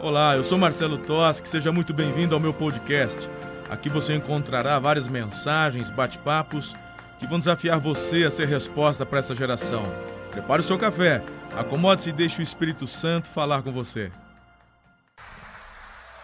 [0.00, 3.28] Olá, eu sou Marcelo Toschi, seja muito bem-vindo ao meu podcast.
[3.68, 6.72] Aqui você encontrará várias mensagens, bate-papos
[7.18, 9.82] que vão desafiar você a ser resposta para essa geração.
[10.30, 11.20] Prepare o seu café,
[11.56, 14.12] acomode-se e deixe o Espírito Santo falar com você.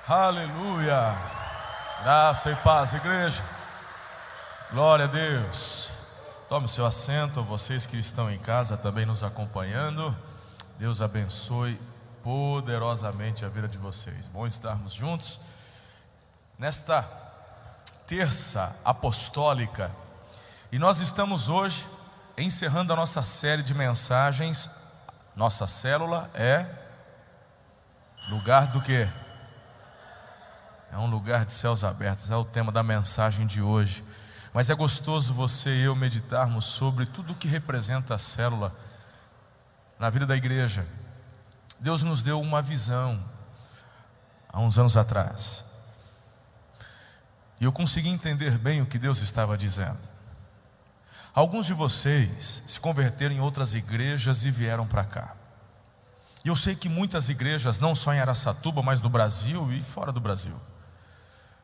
[0.06, 1.12] Aleluia!
[2.04, 3.43] Graça e paz, igreja.
[4.70, 5.93] Glória a Deus.
[6.48, 10.14] Tome seu assento, vocês que estão em casa também nos acompanhando.
[10.79, 11.77] Deus abençoe
[12.25, 14.26] poderosamente a vida de vocês.
[14.29, 15.40] Bom estarmos juntos
[16.58, 17.03] nesta
[18.07, 19.90] terça apostólica.
[20.72, 21.86] E nós estamos hoje
[22.39, 24.71] encerrando a nossa série de mensagens.
[25.36, 26.66] Nossa célula é
[28.30, 29.07] lugar do que?
[30.91, 34.02] É um lugar de céus abertos, é o tema da mensagem de hoje.
[34.55, 38.75] Mas é gostoso você e eu meditarmos sobre tudo o que representa a célula
[39.98, 40.86] na vida da igreja.
[41.81, 43.23] Deus nos deu uma visão
[44.48, 45.64] há uns anos atrás.
[47.61, 49.98] E eu consegui entender bem o que Deus estava dizendo.
[51.34, 55.34] Alguns de vocês se converteram em outras igrejas e vieram para cá.
[56.44, 60.12] E eu sei que muitas igrejas, não só em Araçatuba, mas no Brasil e fora
[60.12, 60.55] do Brasil,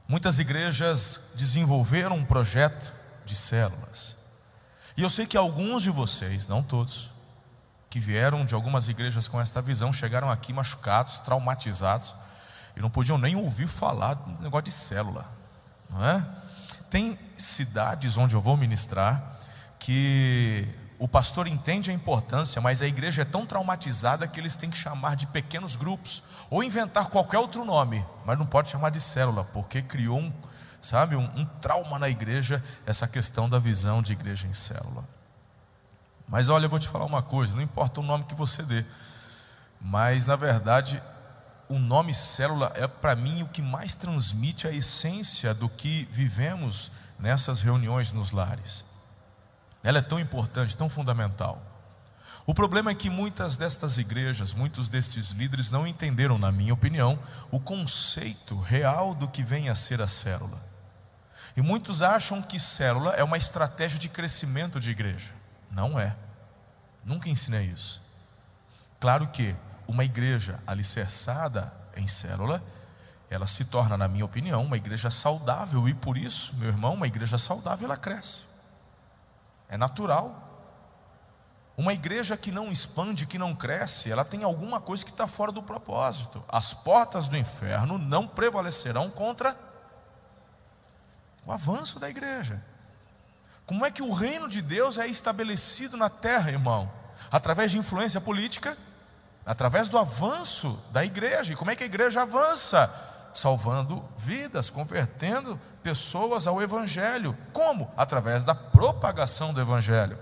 [0.08, 4.16] muitas igrejas desenvolveram um projeto de células.
[4.96, 7.10] E eu sei que alguns de vocês, não todos,
[7.90, 12.14] que vieram de algumas igrejas com esta visão, chegaram aqui machucados, traumatizados,
[12.76, 15.26] e não podiam nem ouvir falar do negócio de célula,
[15.90, 16.24] não é?
[16.88, 19.20] Tem cidades onde eu vou ministrar
[19.80, 20.66] que
[21.00, 24.78] o pastor entende a importância, mas a igreja é tão traumatizada que eles têm que
[24.78, 29.42] chamar de pequenos grupos, ou inventar qualquer outro nome, mas não pode chamar de célula,
[29.52, 30.32] porque criou um,
[30.80, 35.04] sabe, um, um trauma na igreja, essa questão da visão de igreja em célula.
[36.30, 38.84] Mas olha, eu vou te falar uma coisa: não importa o nome que você dê,
[39.80, 41.02] mas na verdade,
[41.68, 46.92] o nome célula é para mim o que mais transmite a essência do que vivemos
[47.18, 48.84] nessas reuniões nos lares.
[49.82, 51.60] Ela é tão importante, tão fundamental.
[52.46, 57.18] O problema é que muitas destas igrejas, muitos destes líderes não entenderam, na minha opinião,
[57.50, 60.60] o conceito real do que vem a ser a célula.
[61.56, 65.39] E muitos acham que célula é uma estratégia de crescimento de igreja.
[65.70, 66.16] Não é.
[67.04, 68.02] Nunca ensinei isso.
[68.98, 69.54] Claro que
[69.88, 72.62] uma igreja alicerçada em célula,
[73.28, 77.06] ela se torna, na minha opinião, uma igreja saudável e por isso, meu irmão, uma
[77.06, 78.44] igreja saudável ela cresce.
[79.68, 80.48] É natural.
[81.76, 85.50] Uma igreja que não expande, que não cresce, ela tem alguma coisa que está fora
[85.50, 86.44] do propósito.
[86.48, 89.56] As portas do inferno não prevalecerão contra
[91.46, 92.62] o avanço da igreja.
[93.70, 96.90] Como é que o reino de Deus é estabelecido na terra, irmão?
[97.30, 98.76] Através de influência política,
[99.46, 101.52] através do avanço da igreja.
[101.52, 103.30] E como é que a igreja avança?
[103.32, 107.38] Salvando vidas, convertendo pessoas ao Evangelho.
[107.52, 107.88] Como?
[107.96, 110.18] Através da propagação do Evangelho.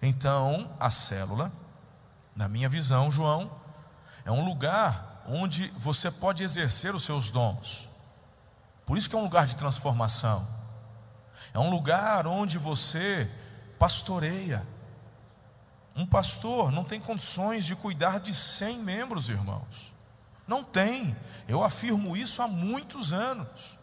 [0.00, 1.52] Então, a célula,
[2.34, 3.50] na minha visão, João,
[4.24, 7.90] é um lugar onde você pode exercer os seus dons.
[8.86, 10.61] Por isso que é um lugar de transformação.
[11.54, 13.30] É um lugar onde você
[13.78, 14.62] pastoreia.
[15.94, 19.92] Um pastor não tem condições de cuidar de 100 membros, irmãos.
[20.46, 21.14] Não tem.
[21.46, 23.78] Eu afirmo isso há muitos anos.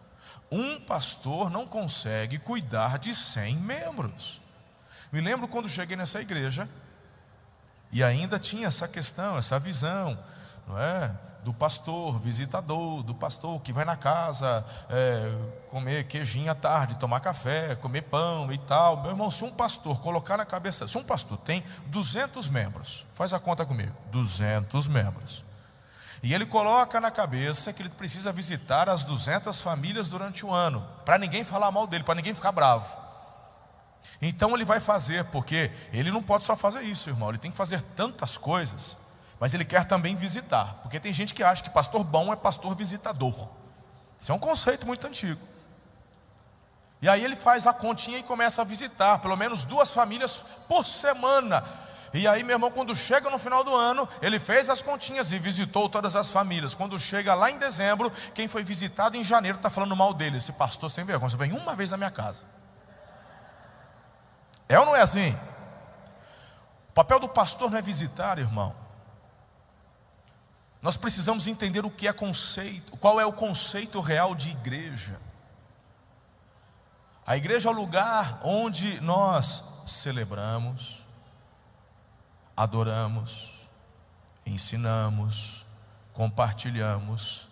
[0.52, 4.42] Um pastor não consegue cuidar de 100 membros.
[5.12, 6.68] Me lembro quando cheguei nessa igreja
[7.92, 10.18] e ainda tinha essa questão, essa visão,
[10.68, 11.16] não é?
[11.44, 15.38] Do pastor, visitador, do pastor que vai na casa é,
[15.70, 19.02] comer queijinho à tarde, tomar café, comer pão e tal.
[19.02, 23.34] Meu irmão, se um pastor colocar na cabeça, se um pastor tem 200 membros, faz
[23.34, 25.44] a conta comigo, 200 membros.
[26.22, 30.86] E ele coloca na cabeça que ele precisa visitar as 200 famílias durante o ano,
[31.06, 33.10] para ninguém falar mal dele, para ninguém ficar bravo.
[34.22, 37.58] Então ele vai fazer, porque ele não pode só fazer isso, irmão, ele tem que
[37.58, 38.98] fazer tantas coisas
[39.40, 42.76] mas ele quer também visitar, porque tem gente que acha que pastor bom é pastor
[42.76, 43.34] visitador.
[44.20, 45.40] Isso é um conceito muito antigo.
[47.02, 50.38] E aí ele faz a continha e começa a visitar, pelo menos duas famílias
[50.68, 51.64] por semana.
[52.14, 55.38] E aí, meu irmão, quando chega no final do ano, ele fez as continhas e
[55.38, 56.74] visitou todas as famílias.
[56.74, 60.38] Quando chega lá em dezembro, quem foi visitado em janeiro está falando mal dele.
[60.38, 62.44] Esse pastor sem vergonha, você vem uma vez na minha casa.
[64.68, 65.32] É ou não é assim?
[66.90, 68.76] O papel do pastor não é visitar, irmão.
[70.82, 75.20] Nós precisamos entender o que é conceito, qual é o conceito real de igreja.
[77.26, 81.06] A igreja é o lugar onde nós celebramos,
[82.56, 83.70] adoramos,
[84.46, 85.66] ensinamos,
[86.14, 87.50] compartilhamos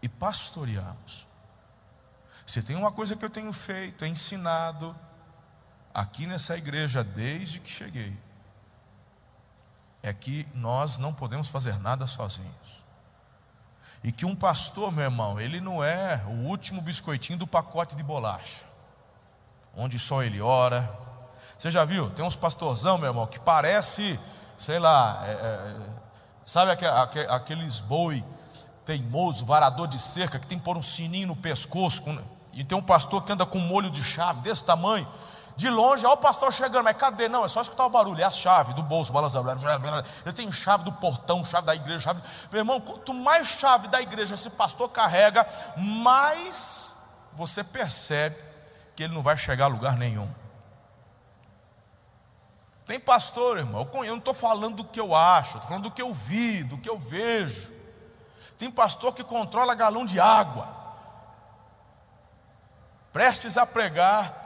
[0.00, 1.26] e pastoreamos.
[2.46, 4.96] Se tem uma coisa que eu tenho feito, é ensinado
[5.92, 8.16] aqui nessa igreja desde que cheguei,
[10.02, 12.84] é que nós não podemos fazer nada sozinhos.
[14.02, 18.02] E que um pastor, meu irmão, ele não é o último biscoitinho do pacote de
[18.02, 18.64] bolacha,
[19.76, 20.90] onde só ele ora.
[21.58, 22.10] Você já viu?
[22.10, 24.18] Tem uns pastorzão, meu irmão, que parece,
[24.58, 25.76] sei lá, é, é,
[26.46, 26.70] sabe
[27.28, 28.24] aqueles boi
[28.86, 32.18] teimoso, varador de cerca, que tem que pôr um sininho no pescoço, com,
[32.54, 35.06] e tem um pastor que anda com um molho de chave desse tamanho.
[35.60, 37.28] De longe, olha o pastor chegando, mas cadê?
[37.28, 39.50] Não, é só escutar o barulho, é a chave do bolso, balançando.
[39.50, 42.22] Ele tem chave do portão, chave da igreja, chave.
[42.50, 45.46] Meu irmão, quanto mais chave da igreja esse pastor carrega,
[45.76, 46.94] mais
[47.34, 48.38] você percebe
[48.96, 50.34] que ele não vai chegar a lugar nenhum.
[52.86, 56.00] Tem pastor, irmão, eu não estou falando do que eu acho, estou falando do que
[56.00, 57.70] eu vi, do que eu vejo.
[58.56, 60.66] Tem pastor que controla galão de água,
[63.12, 64.39] prestes a pregar,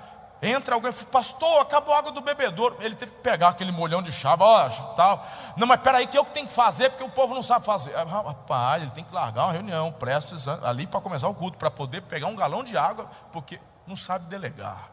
[0.45, 2.77] Entra alguém, pastor, acabou a água do bebedouro.
[2.81, 5.27] Ele teve que pegar aquele molhão de chave, ó, tal.
[5.57, 7.97] Não, mas peraí, que eu que tenho que fazer, porque o povo não sabe fazer.
[7.97, 11.71] Ah, rapaz, ele tem que largar uma reunião, prestes ali para começar o culto, para
[11.71, 14.91] poder pegar um galão de água, porque não sabe delegar.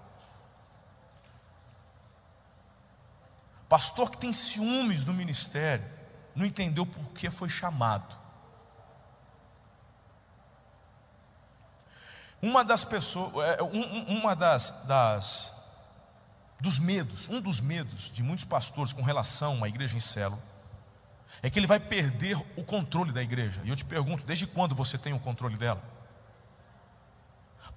[3.67, 5.83] Pastor que tem ciúmes do ministério,
[6.33, 8.20] não entendeu por que foi chamado.
[12.41, 13.61] Uma das pessoas, é,
[14.07, 15.53] uma das, das
[16.59, 20.41] dos medos, um dos medos de muitos pastores com relação à igreja em célula,
[21.41, 23.61] é que ele vai perder o controle da igreja.
[23.63, 25.81] E eu te pergunto, desde quando você tem o controle dela?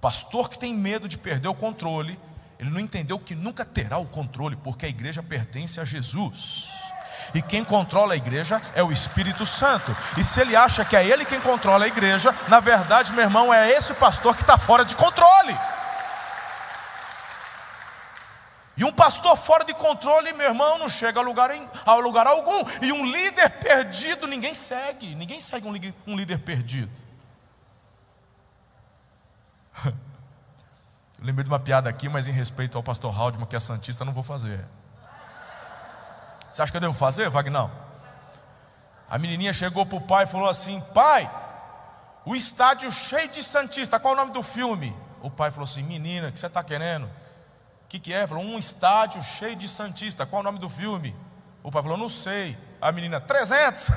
[0.01, 2.19] Pastor que tem medo de perder o controle,
[2.59, 6.69] ele não entendeu que nunca terá o controle, porque a igreja pertence a Jesus.
[7.33, 9.95] E quem controla a igreja é o Espírito Santo.
[10.17, 13.53] E se ele acha que é ele quem controla a igreja, na verdade, meu irmão,
[13.53, 15.55] é esse pastor que está fora de controle.
[18.77, 22.27] E um pastor fora de controle, meu irmão, não chega a lugar, em, a lugar
[22.27, 22.63] algum.
[22.81, 25.15] E um líder perdido, ninguém segue.
[25.15, 26.91] Ninguém segue um, um líder perdido.
[29.85, 34.03] Eu lembrei de uma piada aqui, mas em respeito ao pastor Haldman, que é santista,
[34.03, 34.59] não vou fazer.
[36.55, 37.69] Você acha que eu devo fazer, Vagnão?
[39.09, 41.29] A menininha chegou para o pai e falou assim: Pai,
[42.25, 44.95] o estádio cheio de Santista, qual é o nome do filme?
[45.21, 47.07] O pai falou assim: Menina, o que você está querendo?
[47.07, 48.25] O que, que é?
[48.25, 51.13] Falou: Um estádio cheio de Santista, qual é o nome do filme?
[51.61, 52.57] O pai falou: Não sei.
[52.81, 53.89] A menina: 300.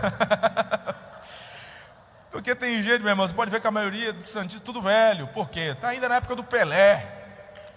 [2.29, 5.29] Porque tem jeito, meu irmão, você pode ver que a maioria de Santistas tudo velho.
[5.29, 5.75] Por quê?
[5.77, 7.07] Está ainda na época do Pelé.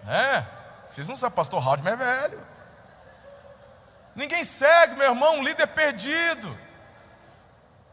[0.07, 0.43] É?
[0.89, 2.50] Vocês não sabem, pastor Haldman é velho.
[4.15, 6.57] Ninguém segue, meu irmão, um líder perdido.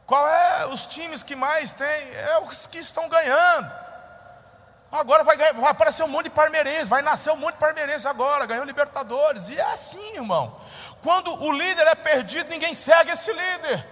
[0.06, 1.86] Qual é os times que mais tem?
[1.86, 3.70] É os que estão ganhando.
[4.90, 8.46] Agora vai, vai aparecer um monte de parmeirense, vai nascer um monte de parmeirense agora,
[8.46, 9.50] ganhou Libertadores.
[9.50, 10.58] E é assim, irmão.
[11.02, 13.86] Quando o líder é perdido, ninguém segue esse líder.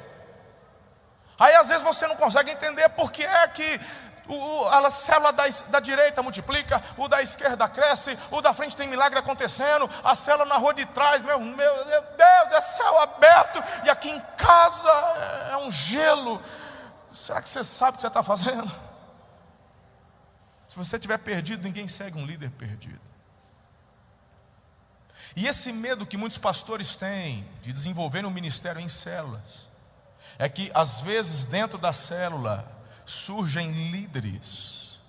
[1.39, 3.81] Aí às vezes você não consegue entender por que é que
[4.29, 8.89] o, a célula da, da, direita multiplica, o da esquerda cresce, o da frente tem
[8.89, 13.91] milagre acontecendo, a célula na rua de trás, meu, meu, Deus, é céu aberto, e
[13.91, 16.43] aqui em casa é, é um gelo.
[17.13, 18.71] Será que você sabe o que você está fazendo?
[20.67, 23.01] Se você estiver perdido, ninguém segue um líder perdido.
[25.37, 29.69] E esse medo que muitos pastores têm de desenvolver um ministério em células,
[30.39, 32.76] é que às vezes dentro da célula
[33.07, 35.01] surgem líderes.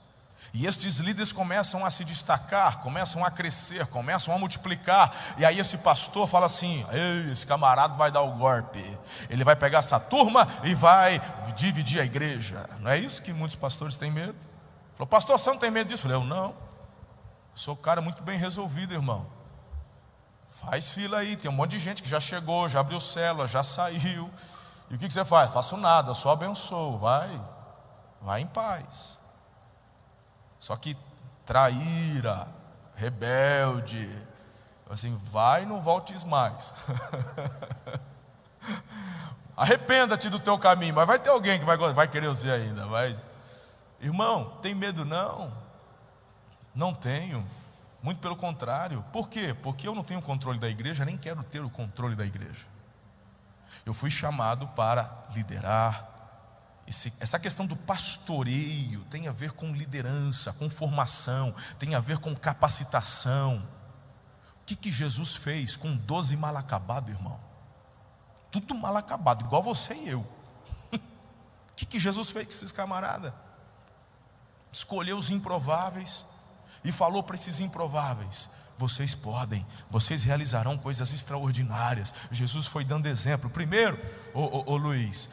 [0.53, 5.13] E estes líderes começam a se destacar, começam a crescer, começam a multiplicar.
[5.37, 6.85] E aí esse pastor fala assim:
[7.31, 8.99] esse camarada vai dar o golpe.
[9.29, 11.21] Ele vai pegar essa turma e vai
[11.55, 12.67] dividir a igreja.
[12.79, 14.35] Não é isso que muitos pastores têm medo?
[14.93, 16.07] Falou, pastor, você não tem medo disso?
[16.07, 16.55] Eu falei, eu não.
[17.53, 19.27] Sou cara muito bem resolvido, irmão.
[20.49, 23.61] Faz fila aí, tem um monte de gente que já chegou, já abriu célula, já
[23.61, 24.31] saiu.
[24.89, 25.51] E o que, que você faz?
[25.51, 27.29] Faço nada, só abençoo, vai.
[28.21, 29.17] Vai em paz.
[30.59, 30.97] Só que
[31.45, 32.47] traíra,
[32.95, 34.09] rebelde,
[34.89, 36.73] assim, vai e não voltes mais.
[39.55, 42.85] Arrependa-te do teu caminho, mas vai ter alguém que vai, vai querer você ainda.
[42.87, 43.27] Mas,
[43.99, 45.51] irmão, tem medo não?
[46.75, 47.43] Não tenho.
[48.03, 49.03] Muito pelo contrário.
[49.11, 49.55] Por quê?
[49.63, 52.65] Porque eu não tenho controle da igreja, nem quero ter o controle da igreja.
[53.85, 56.07] Eu fui chamado para liderar,
[56.87, 62.17] esse, essa questão do pastoreio tem a ver com liderança, com formação, tem a ver
[62.19, 63.61] com capacitação.
[64.61, 67.37] O que, que Jesus fez com doze mal acabado, irmão?
[68.49, 70.25] Tudo mal acabado, igual você e eu.
[71.69, 73.31] O que, que, Jesus fez com esses camaradas?
[74.71, 76.25] Escolheu os improváveis
[76.83, 82.13] e falou para esses improváveis: vocês podem, vocês realizarão coisas extraordinárias.
[82.31, 83.47] Jesus foi dando exemplo.
[83.49, 83.95] Primeiro,
[84.33, 85.29] ô, ô Luiz,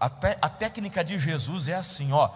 [0.00, 0.10] a,
[0.42, 2.28] a, técnica de Jesus é assim: ó,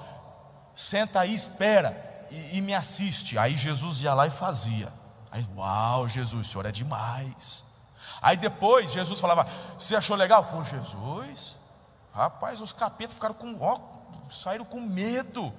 [0.75, 3.37] senta aí, espera e, e me assiste.
[3.37, 4.89] Aí Jesus ia lá e fazia.
[5.31, 7.65] Aí, uau, Jesus, o senhor é demais.
[8.23, 9.47] Aí depois Jesus falava:
[9.79, 10.43] Você achou legal?
[10.45, 11.57] Foi Jesus.
[12.15, 13.79] Rapaz, os capetas ficaram com, ó,
[14.31, 15.53] saíram com medo.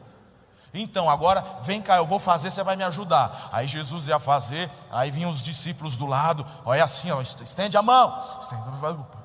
[0.74, 3.50] Então, agora vem cá, eu vou fazer, você vai me ajudar.
[3.52, 7.82] Aí Jesus ia fazer, aí vinham os discípulos do lado, olha assim, ó, estende a
[7.84, 8.20] mão.
[8.40, 8.64] Estende,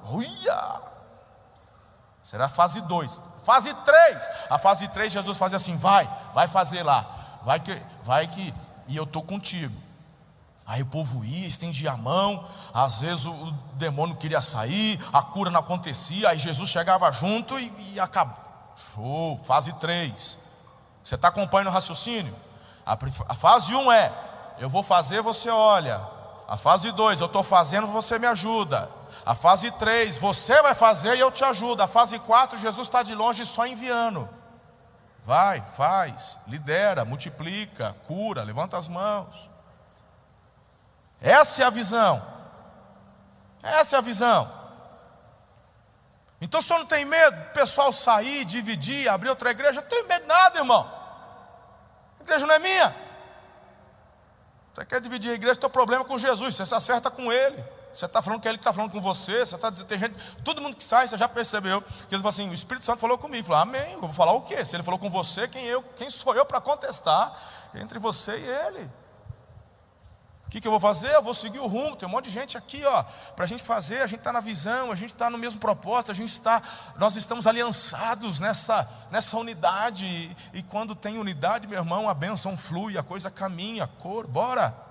[0.05, 0.98] olha!
[2.29, 3.23] Será a fase 2.
[3.43, 4.31] Fase 3.
[4.51, 7.07] A fase 3, Jesus fazia assim: vai, vai fazer lá.
[7.43, 8.55] Vai que, vai que,
[8.87, 9.75] e eu estou contigo.
[10.67, 15.23] Aí o povo ia, estendia a mão, às vezes o, o demônio queria sair, a
[15.23, 18.37] cura não acontecia, aí Jesus chegava junto e, e acabou.
[18.77, 20.39] Show, fase 3.
[21.03, 22.37] Você está acompanhando o raciocínio?
[22.85, 24.13] A, a fase 1 um é:
[24.59, 25.99] eu vou fazer, você olha.
[26.47, 28.98] A fase 2, eu estou fazendo, você me ajuda.
[29.29, 31.83] A fase 3, você vai fazer e eu te ajudo.
[31.83, 34.27] A fase 4, Jesus está de longe só enviando.
[35.23, 39.51] Vai, faz, lidera, multiplica, cura, levanta as mãos.
[41.21, 42.23] Essa é a visão.
[43.63, 44.51] Essa é a visão.
[46.41, 49.83] Então o senhor não tem medo do pessoal sair, dividir, abrir outra igreja?
[49.83, 50.99] Não tenho medo de nada, irmão
[52.29, 52.95] igreja não é minha.
[54.75, 57.65] Você quer dividir a igreja, tem problema com Jesus, você se acerta com ele.
[57.93, 59.99] Você está falando que é ele que está falando com você, você está dizendo, tem
[59.99, 60.15] gente,
[60.45, 63.19] todo mundo que sai, você já percebeu, que ele falou assim, o Espírito Santo falou
[63.19, 64.65] comigo, falou, amém, eu vou falar o quê?
[64.65, 67.37] Se ele falou com você, quem eu, quem sou eu para contestar
[67.75, 68.91] entre você e ele?
[70.49, 71.15] O que, que, eu vou fazer?
[71.15, 71.95] Eu vou seguir o rumo.
[71.95, 73.03] Tem um monte de gente aqui, ó,
[73.37, 74.01] para a gente fazer.
[74.01, 76.63] A gente está na visão, a gente está no mesmo propósito, a gente está,
[76.97, 80.07] nós estamos aliançados nessa, nessa unidade.
[80.07, 84.88] E, e, quando tem unidade, meu irmão, a bênção flui, a coisa caminha, cor, bora.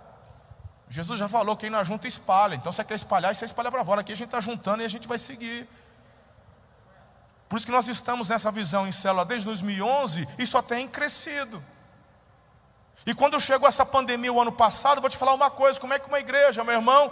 [0.90, 2.56] Jesus já falou: quem não junta espalha.
[2.56, 4.02] Então você quer espalhar, você espalha para fora.
[4.02, 5.68] Aqui a gente está juntando e a gente vai seguir.
[7.50, 11.64] Por isso que nós estamos nessa visão em célula desde 2011 e só tem crescido.
[13.06, 16.00] E quando chegou essa pandemia o ano passado, vou te falar uma coisa: como é
[16.00, 17.12] que uma igreja, meu irmão,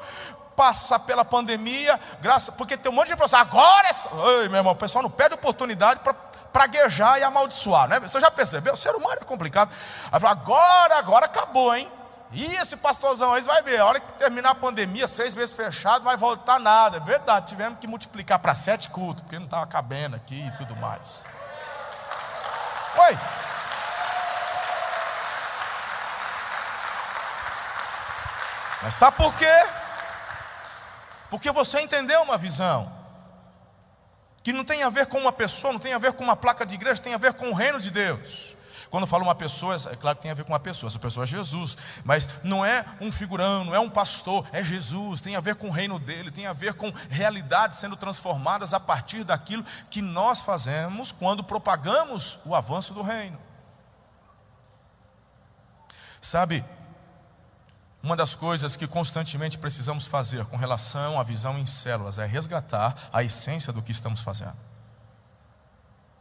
[0.56, 4.48] passa pela pandemia, graça, porque tem um monte de gente falando assim, agora é.
[4.50, 8.00] Meu irmão, o pessoal não perde oportunidade para praguejar e amaldiçoar, né?
[8.00, 8.74] Você já percebeu?
[8.74, 9.70] O ser humano é complicado.
[10.12, 11.90] Aí fala, agora, agora acabou, hein?
[12.32, 16.04] E esse pastorzão aí vai ver, a hora que terminar a pandemia, seis meses fechado,
[16.04, 16.98] vai voltar nada.
[16.98, 20.76] É verdade, tivemos que multiplicar para sete cultos, porque não estava cabendo aqui e tudo
[20.76, 21.24] mais.
[22.98, 23.18] Oi,
[28.86, 29.52] Mas sabe por quê?
[31.28, 32.88] Porque você entendeu uma visão
[34.44, 36.64] que não tem a ver com uma pessoa, não tem a ver com uma placa
[36.68, 38.56] de igreja, tem a ver com o reino de Deus.
[38.90, 41.24] Quando falo uma pessoa, é claro que tem a ver com uma pessoa, essa pessoa
[41.24, 45.42] é Jesus, mas não é um figurão, não é um pastor, é Jesus, tem a
[45.42, 49.66] ver com o reino dele, tem a ver com realidades sendo transformadas a partir daquilo
[49.90, 53.40] que nós fazemos quando propagamos o avanço do reino.
[56.22, 56.64] Sabe,
[58.06, 62.96] uma das coisas que constantemente precisamos fazer com relação à visão em células é resgatar
[63.12, 64.56] a essência do que estamos fazendo.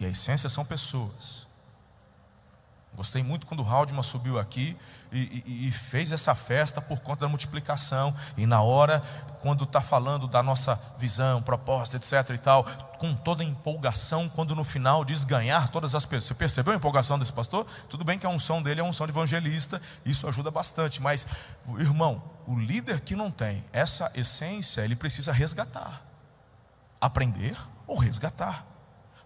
[0.00, 1.43] E a essência são pessoas.
[2.96, 4.76] Gostei muito quando o Haldman subiu aqui
[5.10, 8.14] e, e, e, fez essa festa por conta da multiplicação.
[8.36, 9.02] E na hora,
[9.42, 12.30] quando está falando da nossa visão, proposta, etc.
[12.30, 12.64] e tal,
[12.98, 16.26] com toda a empolgação, quando no final diz ganhar todas as pessoas.
[16.26, 17.66] Você percebeu a empolgação desse pastor?
[17.88, 21.26] Tudo bem que a unção dele é a unção de evangelista, isso ajuda bastante, mas,
[21.78, 26.00] irmão, o líder que não tem essa essência, ele precisa resgatar.
[27.00, 27.56] Aprender
[27.88, 28.64] ou resgatar.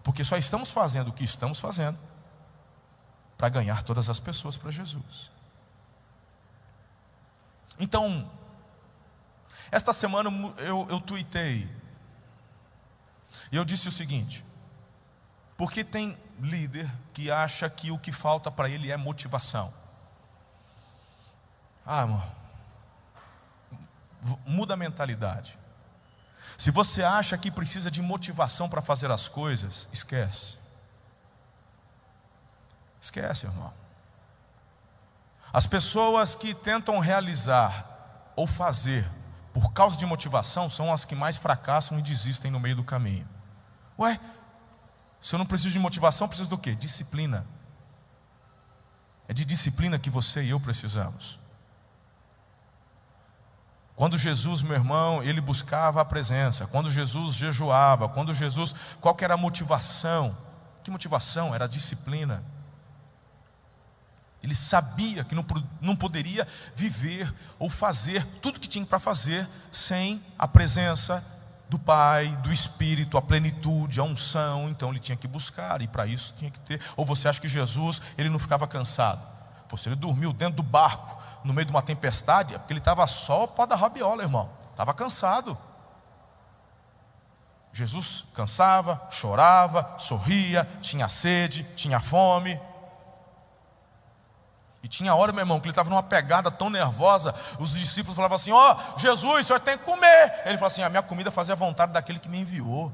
[0.03, 1.97] Porque só estamos fazendo o que estamos fazendo
[3.39, 5.31] para ganhar todas as pessoas para Jesus.
[7.79, 8.29] Então,
[9.71, 11.67] esta semana eu, eu tuitei,
[13.49, 14.43] e eu disse o seguinte:
[15.55, 19.73] porque tem líder que acha que o que falta para ele é motivação.
[21.85, 22.35] Ah, irmão,
[24.45, 25.57] muda a mentalidade.
[26.57, 30.58] Se você acha que precisa de motivação para fazer as coisas, esquece.
[32.99, 33.73] Esquece, irmão.
[35.51, 39.05] As pessoas que tentam realizar ou fazer
[39.53, 43.27] por causa de motivação são as que mais fracassam e desistem no meio do caminho.
[43.97, 44.19] Ué,
[45.19, 46.75] se eu não preciso de motivação, preciso do quê?
[46.75, 47.45] Disciplina.
[49.27, 51.39] É de disciplina que você e eu precisamos.
[53.95, 59.25] Quando Jesus, meu irmão, ele buscava a presença, quando Jesus jejuava, quando Jesus, qual que
[59.25, 60.35] era a motivação?
[60.83, 61.53] Que motivação?
[61.53, 62.41] Era a disciplina.
[64.41, 65.45] Ele sabia que não,
[65.81, 71.23] não poderia viver ou fazer tudo que tinha para fazer sem a presença
[71.67, 74.69] do Pai, do Espírito, a plenitude, a unção.
[74.69, 76.81] Então ele tinha que buscar e para isso tinha que ter.
[76.95, 79.21] Ou você acha que Jesus ele não ficava cansado?
[79.67, 82.79] Pô, se ele dormiu dentro do barco no meio de uma tempestade, é porque ele
[82.79, 84.49] estava só o pó da rabiola, irmão.
[84.71, 85.55] Estava cansado.
[87.71, 92.59] Jesus cansava, chorava, sorria, tinha sede, tinha fome.
[94.81, 98.35] E tinha hora, meu irmão, que ele estava numa pegada tão nervosa, os discípulos falavam
[98.35, 100.41] assim: Ó, oh, Jesus, o senhor tem que comer.
[100.45, 102.91] Ele falou assim: A minha comida fazia vontade daquele que me enviou.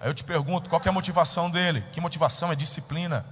[0.00, 1.84] Aí eu te pergunto: qual é a motivação dele?
[1.92, 2.50] Que motivação?
[2.50, 3.24] É disciplina.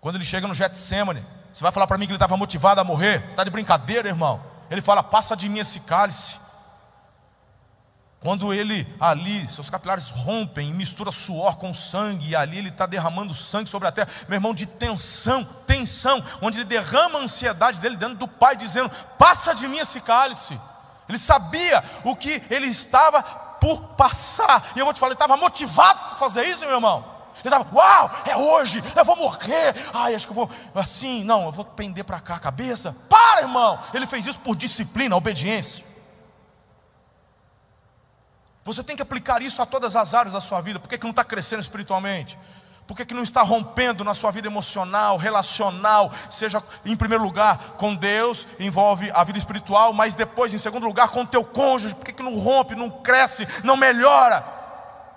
[0.00, 2.84] Quando ele chega no Getsemane, você vai falar para mim que ele estava motivado a
[2.84, 3.20] morrer?
[3.20, 4.42] Você está de brincadeira, irmão?
[4.70, 6.43] Ele fala: Passa de mim esse cálice.
[8.24, 13.34] Quando ele ali, seus capilares rompem, mistura suor com sangue, e ali ele está derramando
[13.34, 17.98] sangue sobre a terra, meu irmão, de tensão, tensão, onde ele derrama a ansiedade dele
[17.98, 20.58] dentro do Pai, dizendo: Passa de mim esse cálice.
[21.06, 23.22] Ele sabia o que ele estava
[23.60, 27.04] por passar, e eu vou te falar, ele estava motivado para fazer isso, meu irmão.
[27.44, 29.74] Ele estava, uau, é hoje, eu vou morrer.
[29.92, 32.96] Ai, acho que eu vou, assim, não, eu vou pender para cá a cabeça.
[33.10, 33.78] Para, irmão.
[33.92, 35.92] Ele fez isso por disciplina, obediência.
[38.64, 40.80] Você tem que aplicar isso a todas as áreas da sua vida.
[40.80, 42.38] Por que, que não está crescendo espiritualmente?
[42.86, 47.58] Por que, que não está rompendo na sua vida emocional, relacional, seja em primeiro lugar
[47.78, 51.94] com Deus, envolve a vida espiritual, mas depois, em segundo lugar, com o teu cônjuge?
[51.94, 54.63] Por que, que não rompe, não cresce, não melhora?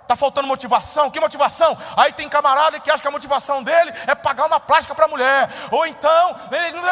[0.08, 1.10] Está faltando motivação?
[1.10, 1.76] Que motivação?
[1.94, 5.08] Aí tem camarada que acha que a motivação dele é pagar uma plástica para a
[5.08, 5.50] mulher.
[5.70, 6.88] Ou então, ele não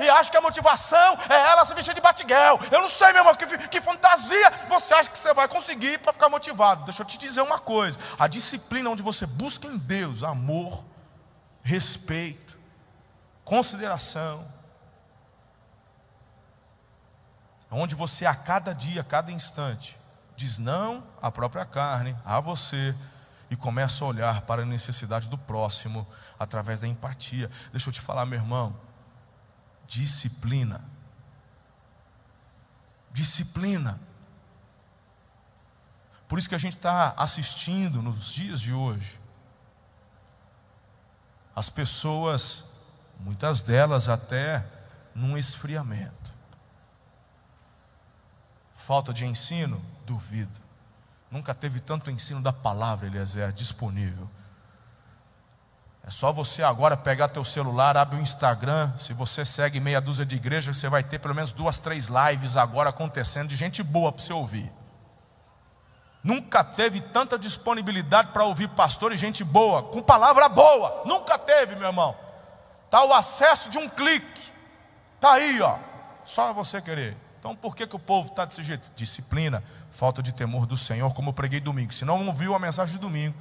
[0.00, 2.58] e acha que a motivação é ela se vestir de batiguel.
[2.70, 6.14] Eu não sei, meu irmão, que, que fantasia você acha que você vai conseguir para
[6.14, 6.84] ficar motivado.
[6.84, 10.86] Deixa eu te dizer uma coisa: a disciplina onde você busca em Deus amor,
[11.62, 12.58] respeito,
[13.44, 14.42] consideração,
[17.70, 19.98] onde você a cada dia, a cada instante,
[20.36, 22.94] diz não à própria carne, a você,
[23.50, 26.06] e começa a olhar para a necessidade do próximo
[26.38, 27.50] através da empatia.
[27.70, 28.76] Deixa eu te falar, meu irmão,
[29.86, 30.80] disciplina.
[33.12, 33.98] Disciplina.
[36.26, 39.20] Por isso que a gente está assistindo nos dias de hoje.
[41.54, 42.64] As pessoas,
[43.20, 44.66] muitas delas até
[45.14, 46.34] num esfriamento.
[48.74, 50.60] Falta de ensino, Duvido.
[51.30, 54.30] Nunca teve tanto ensino da palavra, Eliezer, disponível.
[56.06, 58.92] É só você agora pegar teu celular, abre o Instagram.
[58.98, 62.58] Se você segue meia dúzia de igrejas, você vai ter pelo menos duas, três lives
[62.58, 64.70] agora acontecendo de gente boa para você ouvir.
[66.22, 71.02] Nunca teve tanta disponibilidade para ouvir pastor e gente boa, com palavra boa.
[71.06, 72.14] Nunca teve, meu irmão.
[72.84, 74.52] Está o acesso de um clique.
[75.16, 75.78] Está aí, ó.
[76.22, 77.16] Só você querer.
[77.40, 78.90] Então por que, que o povo está desse jeito?
[78.96, 79.62] Disciplina,
[79.94, 81.94] falta de temor do Senhor, como eu preguei domingo.
[81.94, 83.38] Se não ouviu a mensagem de domingo,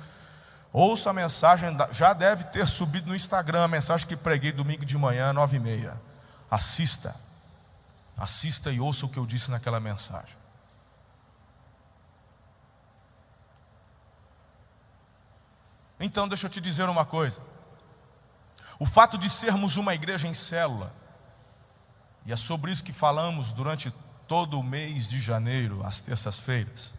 [0.71, 4.97] ouça a mensagem, já deve ter subido no Instagram a mensagem que preguei domingo de
[4.97, 5.99] manhã, nove e meia.
[6.49, 7.15] Assista,
[8.15, 10.37] assista e ouça o que eu disse naquela mensagem.
[15.99, 17.41] Então, deixa eu te dizer uma coisa.
[18.79, 20.93] O fato de sermos uma igreja em célula,
[22.25, 23.91] e é sobre isso que falamos durante
[24.33, 26.91] todo o mês de janeiro, às terças-feiras.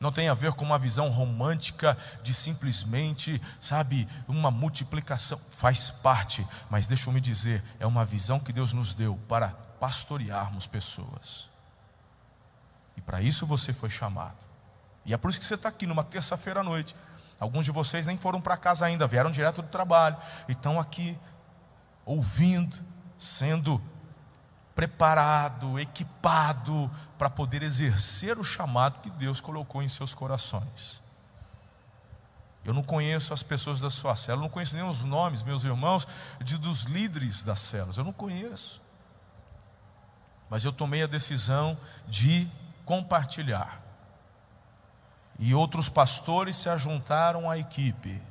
[0.00, 5.36] Não tem a ver com uma visão romântica de simplesmente, sabe, uma multiplicação.
[5.36, 9.48] Faz parte, mas deixa eu me dizer, é uma visão que Deus nos deu para
[9.80, 11.50] pastorearmos pessoas.
[12.96, 14.46] E para isso você foi chamado.
[15.04, 16.94] E é por isso que você está aqui numa terça-feira à noite.
[17.40, 20.16] Alguns de vocês nem foram para casa ainda, vieram direto do trabalho.
[20.48, 21.18] E estão aqui
[22.06, 22.76] ouvindo,
[23.18, 23.82] sendo
[24.78, 26.88] preparado, equipado
[27.18, 31.02] para poder exercer o chamado que Deus colocou em seus corações.
[32.64, 36.06] Eu não conheço as pessoas da sua célula, não conheço nem os nomes, meus irmãos,
[36.44, 38.80] de, dos líderes das células, eu não conheço.
[40.48, 42.46] Mas eu tomei a decisão de
[42.84, 43.82] compartilhar.
[45.40, 48.22] E outros pastores se ajuntaram à equipe.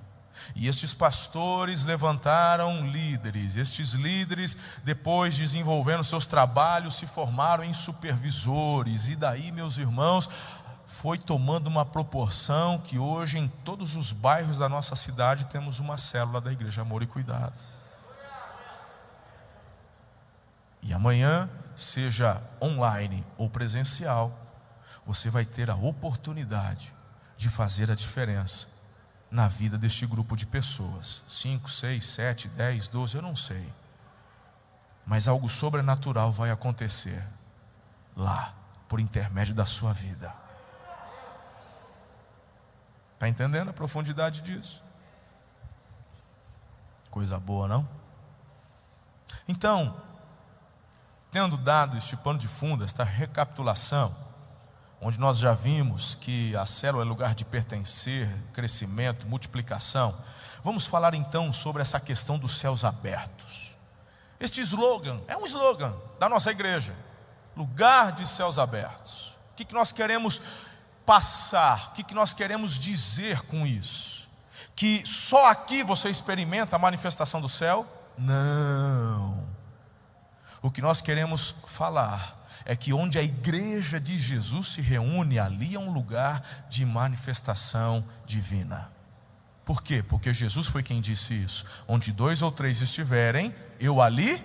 [0.56, 3.56] E estes pastores levantaram líderes.
[3.56, 9.08] Estes líderes, depois desenvolvendo seus trabalhos, se formaram em supervisores.
[9.08, 10.30] E daí, meus irmãos,
[10.86, 15.98] foi tomando uma proporção que hoje em todos os bairros da nossa cidade temos uma
[15.98, 17.54] célula da Igreja Amor e Cuidado.
[20.82, 24.32] E amanhã, seja online ou presencial,
[25.06, 26.94] você vai ter a oportunidade
[27.38, 28.77] de fazer a diferença
[29.30, 31.24] na vida deste grupo de pessoas.
[31.28, 33.74] 5, 6, 7, 10, 12, eu não sei.
[35.06, 37.24] Mas algo sobrenatural vai acontecer
[38.16, 38.54] lá,
[38.88, 40.34] por intermédio da sua vida.
[43.14, 44.84] Está entendendo a profundidade disso?
[47.10, 47.88] Coisa boa, não?
[49.48, 49.96] Então,
[51.32, 54.16] tendo dado este pano de fundo, esta recapitulação,
[55.02, 60.16] onde nós já vimos que a célula é lugar de pertencer, crescimento, multiplicação,
[60.64, 63.78] vamos falar então sobre essa questão dos céus abertos.
[64.40, 66.96] Este slogan é um slogan da nossa igreja:
[67.56, 69.38] lugar de céus abertos.
[69.52, 70.42] O que, nós queremos
[71.06, 74.30] passar, o que nós queremos dizer com isso?
[74.76, 77.86] Que só aqui você experimenta a manifestação do céu?
[78.16, 79.48] Não.
[80.62, 82.37] O que nós queremos falar
[82.70, 88.04] é que onde a igreja de Jesus se reúne, ali é um lugar de manifestação
[88.26, 88.92] divina.
[89.64, 90.04] Por quê?
[90.04, 91.66] Porque Jesus foi quem disse isso.
[91.88, 94.44] Onde dois ou três estiverem, eu ali.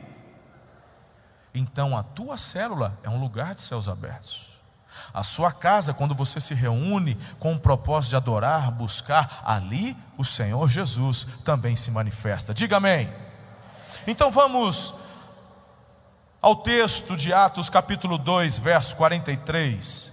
[1.53, 4.53] Então a tua célula é um lugar de céus abertos.
[5.13, 10.25] A sua casa, quando você se reúne com o propósito de adorar, buscar, ali o
[10.25, 12.55] Senhor Jesus também se manifesta.
[12.55, 13.13] Diga amém.
[14.07, 15.02] Então vamos
[16.43, 20.13] ao texto de Atos, capítulo 2, verso 43,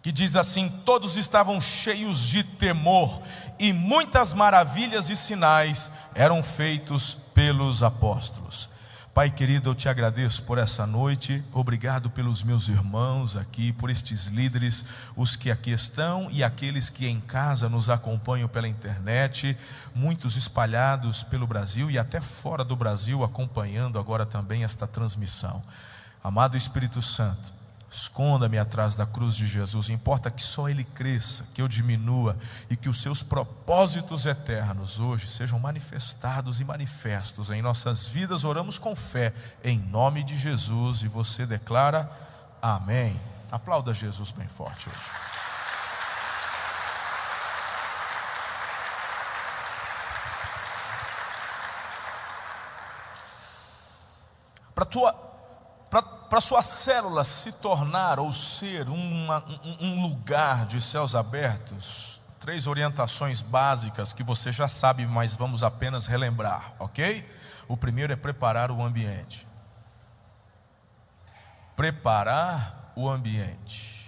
[0.00, 3.20] que diz assim: Todos estavam cheios de temor,
[3.58, 8.77] e muitas maravilhas e sinais eram feitos pelos apóstolos.
[9.18, 14.26] Pai querido, eu te agradeço por essa noite, obrigado pelos meus irmãos aqui, por estes
[14.26, 14.84] líderes,
[15.16, 19.58] os que aqui estão e aqueles que em casa nos acompanham pela internet,
[19.92, 25.60] muitos espalhados pelo Brasil e até fora do Brasil, acompanhando agora também esta transmissão.
[26.22, 27.52] Amado Espírito Santo,
[27.90, 29.88] Esconda-me atrás da cruz de Jesus.
[29.88, 32.36] Importa que só Ele cresça, que eu diminua
[32.68, 38.44] e que os seus propósitos eternos hoje sejam manifestados e manifestos em nossas vidas.
[38.44, 39.32] Oramos com fé,
[39.64, 41.02] em nome de Jesus.
[41.02, 42.10] E você declara
[42.60, 43.18] Amém.
[43.50, 45.10] Aplauda Jesus bem forte hoje.
[54.74, 55.27] Para tua
[55.90, 62.66] para sua célula se tornar ou ser uma, um, um lugar de céus abertos, três
[62.66, 67.26] orientações básicas que você já sabe, mas vamos apenas relembrar, ok?
[67.66, 69.46] O primeiro é preparar o ambiente.
[71.76, 73.98] Preparar o ambiente.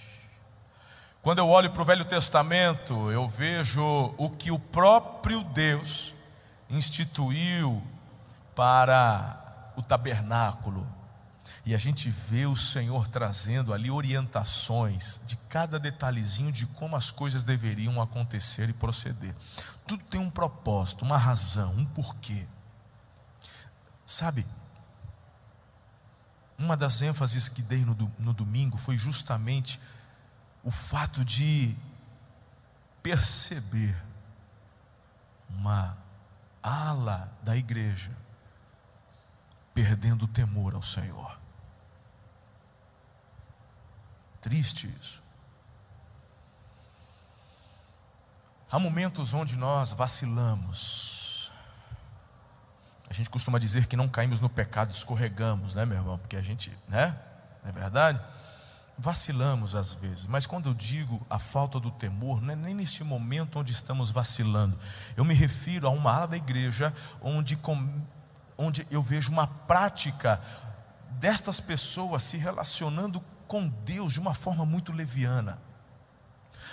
[1.23, 6.15] Quando eu olho para o Velho Testamento, eu vejo o que o próprio Deus
[6.71, 7.83] instituiu
[8.55, 10.87] para o tabernáculo,
[11.65, 17.11] e a gente vê o Senhor trazendo ali orientações de cada detalhezinho de como as
[17.11, 19.35] coisas deveriam acontecer e proceder.
[19.87, 22.47] Tudo tem um propósito, uma razão, um porquê.
[24.07, 24.47] Sabe,
[26.59, 29.81] uma das ênfases que dei no, no domingo foi justamente
[30.63, 31.77] o fato de
[33.03, 33.97] perceber
[35.49, 35.97] uma
[36.63, 38.17] ala da igreja
[39.73, 41.40] perdendo o temor ao Senhor.
[44.41, 45.23] Triste isso.
[48.71, 51.51] Há momentos onde nós vacilamos.
[53.09, 56.17] A gente costuma dizer que não caímos no pecado, escorregamos, né, meu irmão?
[56.17, 57.19] Porque a gente, né?
[57.63, 58.21] Não é verdade?
[58.97, 63.03] Vacilamos às vezes, mas quando eu digo a falta do temor, não é nem nesse
[63.03, 64.79] momento onde estamos vacilando.
[65.17, 67.59] Eu me refiro a uma ala da igreja onde,
[68.57, 70.41] onde eu vejo uma prática
[71.13, 73.21] destas pessoas se relacionando
[73.51, 75.61] com Deus de uma forma muito leviana.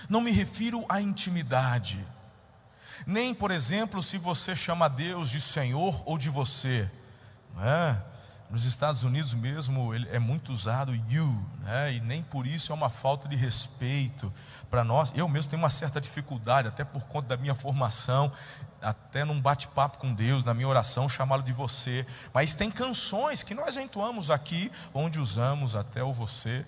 [0.07, 2.05] Não me refiro à intimidade,
[3.07, 6.87] nem, por exemplo, se você chama Deus de Senhor ou de você.
[7.59, 7.97] É?
[8.51, 11.93] Nos Estados Unidos mesmo é muito usado you, né?
[11.93, 14.31] e nem por isso é uma falta de respeito
[14.69, 15.13] para nós.
[15.15, 18.31] Eu mesmo tenho uma certa dificuldade, até por conta da minha formação,
[18.81, 22.05] até num bate-papo com Deus, na minha oração, chamá-lo de você.
[22.33, 26.65] Mas tem canções que nós entoamos aqui, onde usamos até o você.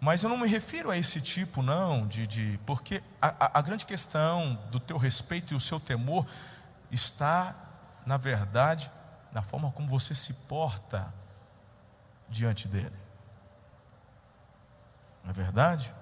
[0.00, 2.26] Mas eu não me refiro a esse tipo, não, de.
[2.26, 6.26] de porque a, a grande questão do teu respeito e o seu temor
[6.90, 7.54] está,
[8.04, 8.90] na verdade,
[9.32, 11.12] na forma como você se porta
[12.28, 12.96] diante dele.
[15.22, 15.94] Não é verdade?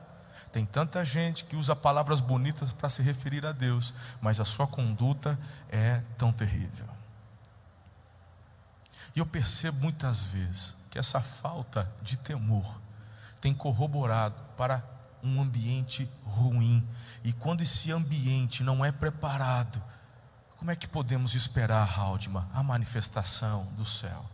[0.52, 4.66] Tem tanta gente que usa palavras bonitas para se referir a Deus, mas a sua
[4.66, 6.86] conduta é tão terrível.
[9.14, 12.80] E eu percebo muitas vezes que essa falta de temor
[13.40, 14.82] tem corroborado para
[15.22, 16.86] um ambiente ruim.
[17.22, 19.82] E quando esse ambiente não é preparado,
[20.56, 24.24] como é que podemos esperar, Haldman, a manifestação do céu?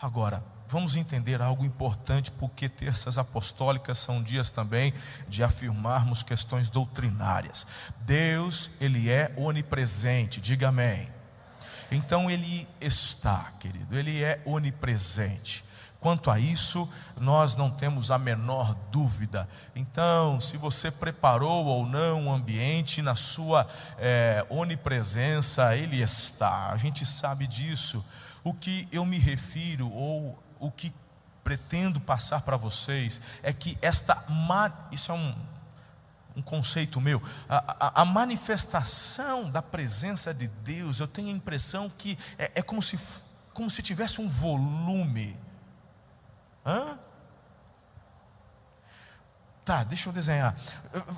[0.00, 4.92] Agora, vamos entender algo importante, porque terças apostólicas são dias também
[5.28, 7.66] de afirmarmos questões doutrinárias.
[8.00, 11.08] Deus, Ele é onipresente, diga amém.
[11.90, 15.64] Então Ele está, querido, Ele é onipresente.
[16.04, 16.86] Quanto a isso,
[17.18, 19.48] nós não temos a menor dúvida.
[19.74, 26.72] Então, se você preparou ou não o ambiente na sua é, onipresença, Ele está.
[26.72, 28.04] A gente sabe disso.
[28.42, 30.92] O que eu me refiro, ou o que
[31.44, 34.16] pretendo passar para vocês, é que esta.
[34.90, 35.34] Isso é um,
[36.36, 37.22] um conceito meu.
[37.48, 42.62] A, a, a, manifestação da presença de Deus, eu tenho a impressão que é, é
[42.62, 42.98] como, se,
[43.52, 45.38] como se tivesse um volume.
[46.64, 46.98] Hã?
[49.64, 50.54] Tá, deixa eu desenhar.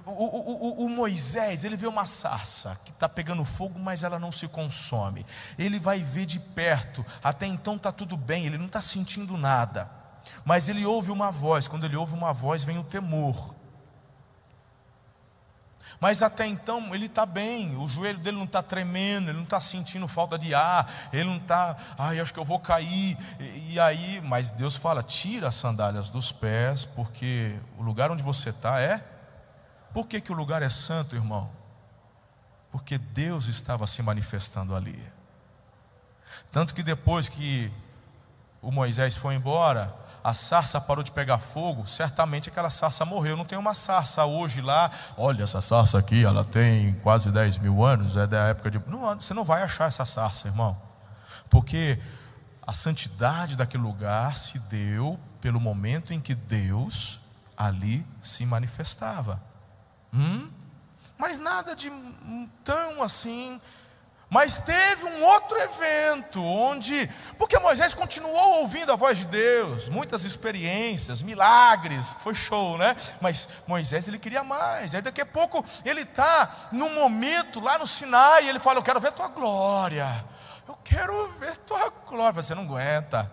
[0.05, 4.21] O, o, o, o, Moisés, ele vê uma sarça que está pegando fogo, mas ela
[4.21, 5.27] não se consome.
[5.59, 9.91] Ele vai ver de perto, até então está tudo bem, ele não está sentindo nada.
[10.45, 13.53] Mas ele ouve uma voz, quando ele ouve uma voz, vem o temor.
[16.01, 19.61] Mas até então ele está bem, o joelho dele não está tremendo, ele não está
[19.61, 23.17] sentindo falta de ar, ele não está, ai, acho que eu vou cair.
[23.41, 28.23] E, e, aí, mas Deus fala: tira as sandálias dos pés, porque o lugar onde
[28.23, 29.03] você está é.
[29.93, 31.51] Por que, que o lugar é santo, irmão?
[32.71, 35.03] Porque Deus estava se manifestando ali.
[36.53, 37.73] Tanto que depois que
[38.61, 39.95] o Moisés foi embora,
[40.27, 43.37] a sarça parou de pegar fogo, certamente aquela sarça morreu.
[43.37, 47.85] Não tem uma sarça hoje lá, olha, essa sarça aqui, ela tem quase 10 mil
[47.85, 48.83] anos, é da época de.
[48.89, 50.77] Não, você não vai achar essa sarça, irmão,
[51.49, 51.97] porque
[52.67, 57.21] a santidade daquele lugar se deu pelo momento em que Deus
[57.57, 59.41] ali se manifestava.
[60.13, 60.51] Hum?
[61.17, 61.89] Mas nada de
[62.65, 63.61] tão assim
[64.29, 67.09] mas teve um outro evento onde,
[67.39, 72.97] porque Moisés continuou ouvindo a voz de Deus, muitas experiências, milagres, foi show, né?
[73.21, 74.95] Mas Moisés ele queria mais.
[74.95, 79.01] Aí daqui a pouco ele está num momento lá no Sinai, ele fala: Eu quero
[79.01, 80.25] ver tua glória,
[80.67, 82.33] eu quero ver tua glória.
[82.33, 83.31] Você não aguenta.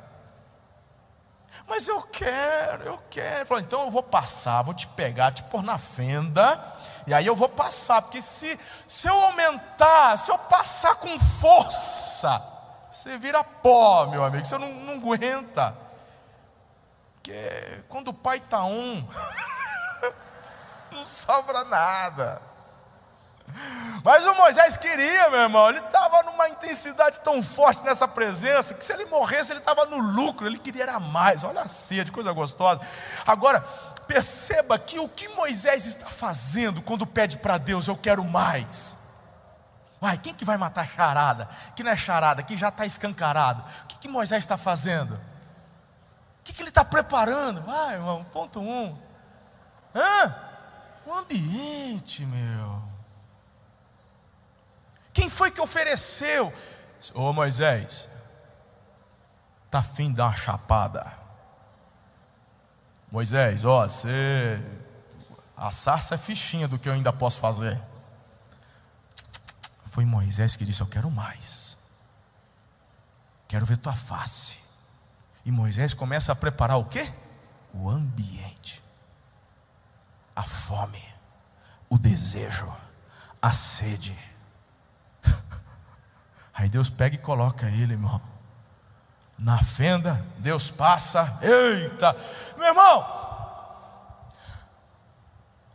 [1.67, 3.37] Mas eu quero, eu quero.
[3.37, 6.59] Ele falou, então eu vou passar, vou te pegar, te pôr na fenda
[7.05, 12.41] e aí eu vou passar, porque se, se eu aumentar, se eu passar com força,
[12.89, 15.75] você vira pó, meu amigo, você não, não aguenta.
[17.15, 19.07] Porque quando o pai está um,
[20.91, 22.41] não sobra nada.
[24.03, 28.83] Mas o Moisés queria, meu irmão, ele estava numa intensidade tão forte nessa presença, que
[28.83, 31.43] se ele morresse, ele estava no lucro, ele queria era mais.
[31.43, 32.81] Olha a sede, coisa gostosa.
[33.25, 33.63] Agora,
[34.13, 38.99] perceba que o que Moisés está fazendo quando pede para Deus, eu quero mais.
[39.99, 41.49] Vai, quem que vai matar charada?
[41.75, 43.63] Que não é charada, que já está escancarado.
[43.83, 45.15] O que, que Moisés está fazendo?
[45.15, 47.63] O que, que ele está preparando?
[47.63, 48.95] Vai, irmão, ponto um.
[49.95, 50.35] Hã?
[51.07, 52.83] O ambiente, meu.
[55.11, 56.53] Quem foi que ofereceu?
[57.15, 58.09] Ô Moisés,
[59.65, 61.22] está afim de dar uma chapada?
[63.13, 64.59] Moisés, ó, você.
[65.55, 67.79] A sarça é fichinha do que eu ainda posso fazer.
[69.91, 71.77] Foi Moisés que disse: Eu quero mais.
[73.47, 74.57] Quero ver tua face.
[75.45, 77.07] E Moisés começa a preparar o quê?
[77.71, 78.81] O ambiente.
[80.35, 81.05] A fome,
[81.87, 82.73] o desejo,
[83.39, 84.17] a sede.
[86.51, 88.32] Aí Deus pega e coloca ele, irmão
[89.39, 92.13] na fenda, Deus passa, eita,
[92.57, 93.23] meu irmão,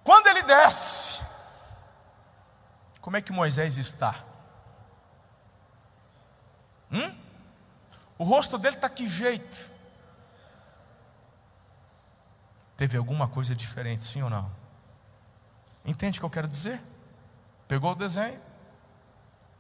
[0.03, 1.23] quando ele desce,
[3.01, 4.15] como é que Moisés está?
[6.91, 7.19] Hum?
[8.17, 9.71] O rosto dele está que jeito?
[12.77, 14.51] Teve alguma coisa diferente, sim ou não?
[15.85, 16.81] Entende o que eu quero dizer?
[17.67, 18.41] Pegou o desenho?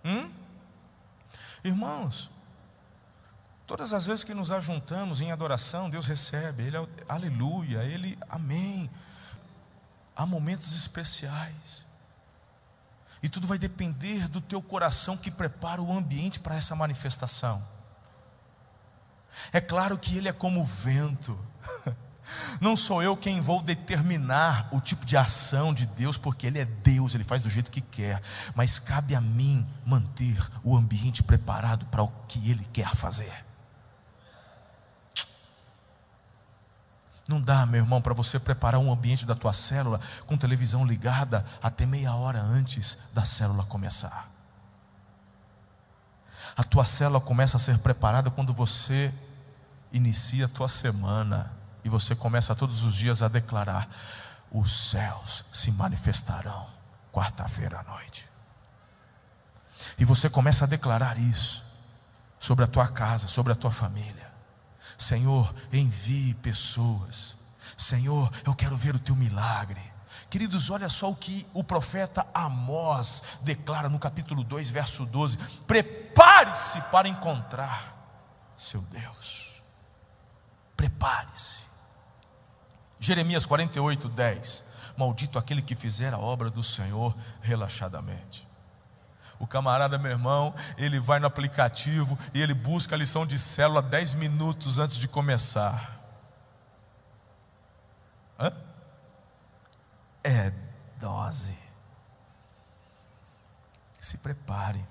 [0.04, 0.32] Hum?
[1.64, 2.30] Irmãos,
[3.68, 8.90] Todas as vezes que nos ajuntamos em adoração, Deus recebe, Ele é aleluia, Ele amém.
[10.16, 11.84] Há momentos especiais.
[13.22, 17.62] E tudo vai depender do teu coração que prepara o ambiente para essa manifestação.
[19.52, 21.38] É claro que Ele é como o vento.
[22.62, 26.64] Não sou eu quem vou determinar o tipo de ação de Deus, porque Ele é
[26.64, 28.22] Deus, Ele faz do jeito que quer.
[28.54, 33.46] Mas cabe a mim manter o ambiente preparado para o que Ele quer fazer.
[37.28, 41.44] Não dá, meu irmão, para você preparar um ambiente da tua célula com televisão ligada
[41.62, 44.26] até meia hora antes da célula começar.
[46.56, 49.12] A tua célula começa a ser preparada quando você
[49.92, 51.52] inicia a tua semana
[51.84, 53.86] e você começa todos os dias a declarar:
[54.50, 56.66] os céus se manifestarão
[57.12, 58.26] quarta-feira à noite.
[59.98, 61.62] E você começa a declarar isso
[62.38, 64.37] sobre a tua casa, sobre a tua família.
[64.98, 67.36] Senhor, envie pessoas.
[67.76, 69.80] Senhor, eu quero ver o teu milagre.
[70.28, 76.80] Queridos, olha só o que o profeta Amós declara no capítulo 2, verso 12: Prepare-se
[76.90, 77.96] para encontrar
[78.56, 79.62] seu Deus.
[80.76, 81.66] Prepare-se.
[82.98, 84.64] Jeremias 48, 10:
[84.96, 88.47] Maldito aquele que fizer a obra do Senhor relaxadamente.
[89.38, 93.80] O camarada, meu irmão, ele vai no aplicativo e ele busca a lição de célula
[93.80, 95.96] 10 minutos antes de começar.
[98.38, 98.52] Hã?
[100.28, 100.52] é
[100.98, 101.56] dose.
[104.00, 104.84] Se prepare.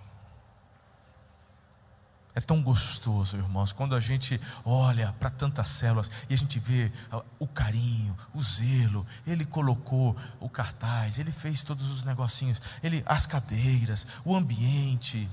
[2.38, 6.92] É tão gostoso, irmãos, quando a gente olha para tantas células e a gente vê
[7.40, 9.08] o carinho, o zelo.
[9.26, 15.28] Ele colocou o cartaz, ele fez todos os negocinhos, ele as cadeiras, o ambiente.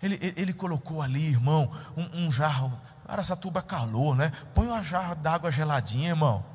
[0.00, 2.72] Ele, ele, ele colocou ali, irmão, um, um jarro.
[3.04, 4.30] Aracatuba calor, né?
[4.54, 6.46] Põe uma jarra d'água geladinha, irmão.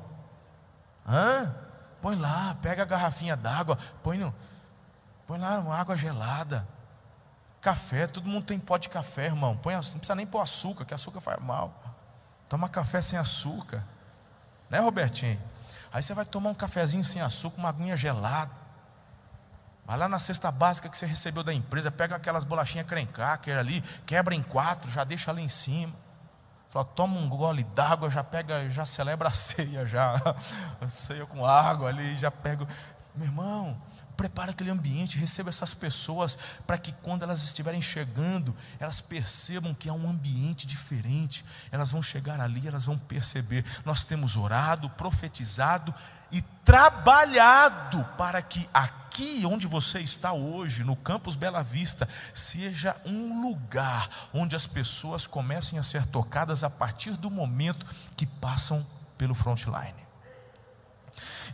[1.06, 1.54] Hã?
[2.00, 4.34] Põe lá, pega a garrafinha d'água, põe, no,
[5.26, 6.66] põe lá uma água gelada.
[7.64, 9.56] Café, todo mundo tem pó de café, irmão.
[9.56, 11.72] Põe, não precisa nem pôr açúcar, que açúcar faz mal.
[12.46, 13.82] Toma café sem açúcar.
[14.68, 15.40] Né, Robertinho?
[15.90, 18.50] Aí você vai tomar um cafezinho sem açúcar, uma aguinha gelada.
[19.86, 23.80] Vai lá na cesta básica que você recebeu da empresa, pega aquelas bolachinhas crencacker ali,
[24.04, 25.94] quebra em quatro, já deixa ali em cima.
[26.68, 30.16] Fala, toma um gole d'água, já pega, já celebra a ceia, já.
[30.82, 32.68] A ceia com água ali, já pega.
[33.14, 33.80] Meu irmão,
[34.16, 39.88] prepara aquele ambiente, receba essas pessoas para que quando elas estiverem chegando, elas percebam que
[39.88, 41.44] há um ambiente diferente.
[41.70, 43.64] Elas vão chegar ali, elas vão perceber.
[43.84, 45.94] Nós temos orado, profetizado
[46.30, 53.42] e trabalhado para que aqui onde você está hoje, no campus Bela Vista, seja um
[53.42, 58.84] lugar onde as pessoas comecem a ser tocadas a partir do momento que passam
[59.16, 60.04] pelo frontline.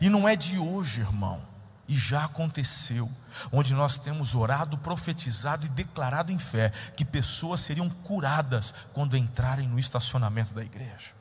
[0.00, 1.49] E não é de hoje, irmão,
[1.90, 3.10] e já aconteceu,
[3.50, 9.66] onde nós temos orado, profetizado e declarado em fé que pessoas seriam curadas quando entrarem
[9.66, 11.18] no estacionamento da igreja.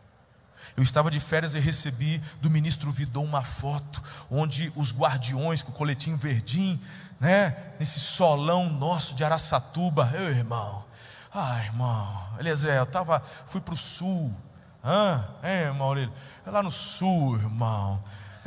[0.77, 5.71] Eu estava de férias e recebi do ministro Vidon uma foto onde os guardiões com
[5.71, 6.79] o coletinho verdinho,
[7.19, 10.85] né, nesse solão nosso de Araçatuba, eu irmão.
[11.33, 14.35] Ai, irmão, Eliezer, eu tava, fui para o sul.
[14.83, 15.27] Hã?
[15.41, 16.13] Ei, irmão Aurélio,
[16.45, 17.99] é lá no sul, irmão.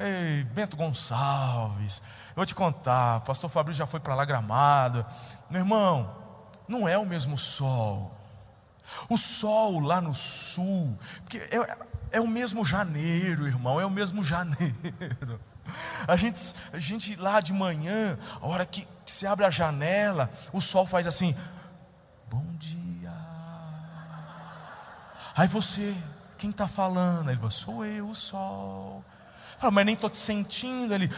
[0.02, 2.02] Ei, Bento Gonçalves.
[2.30, 5.06] Eu vou te contar, pastor Fabrício já foi para lá gramado.
[5.48, 6.12] Meu irmão,
[6.66, 8.18] não é o mesmo sol.
[9.08, 11.76] O sol lá no sul, porque é,
[12.10, 15.40] é o mesmo janeiro, irmão, é o mesmo janeiro.
[16.08, 16.40] A gente,
[16.72, 21.06] a gente lá de manhã, a hora que se abre a janela, o sol faz
[21.06, 21.32] assim:
[22.28, 23.12] Bom dia.
[25.36, 25.96] Aí você,
[26.38, 27.30] quem está falando?
[27.30, 29.04] Ele fala: Sou eu, o sol.
[29.62, 30.92] Fala, mas nem estou te sentindo.
[30.92, 31.08] Ele.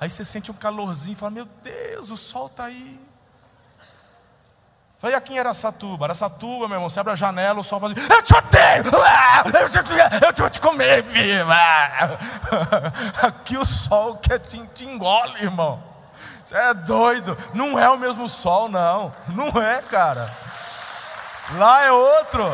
[0.00, 3.00] Aí você sente um calorzinho, fala: Meu Deus, o sol está aí.
[4.98, 8.08] Falei, aqui em Aracatuba, Aracatuba, meu irmão, você abre a janela, o sol faz assim,
[8.10, 11.46] eu te odeio, ah, eu te, eu te vou te comer, filho.
[13.22, 15.78] Aqui o sol quer te, te engole, irmão.
[16.42, 20.28] Você é doido, não é o mesmo sol, não, não é, cara.
[21.52, 22.44] Lá é outro.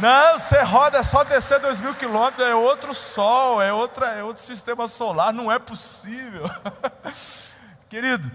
[0.00, 4.22] Não, você roda, é só descer dois mil quilômetros, é outro sol, é, outra, é
[4.22, 6.44] outro sistema solar, não é possível.
[7.88, 8.30] Querido,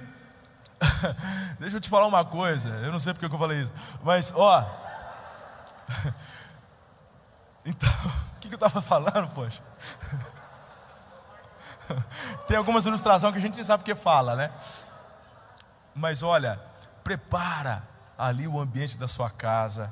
[1.59, 2.69] Deixa eu te falar uma coisa.
[2.69, 3.73] Eu não sei porque eu falei isso.
[4.03, 4.65] Mas, ó.
[7.67, 7.89] Então,
[8.35, 9.59] o que, eu estava falando, poxa?
[12.47, 14.51] Tem algumas ilustrações que a gente não sabe o que fala, né?
[15.95, 16.59] Mas olha,
[17.03, 17.81] prepara
[18.15, 19.91] ali o ambiente da sua casa.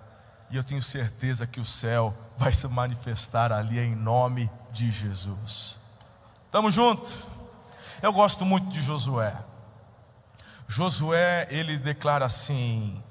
[0.54, 5.80] E eu tenho certeza que o céu vai se manifestar ali em nome de Jesus.
[6.46, 7.26] Estamos juntos?
[8.04, 9.36] Eu gosto muito de Josué.
[10.68, 13.04] Josué, ele declara assim: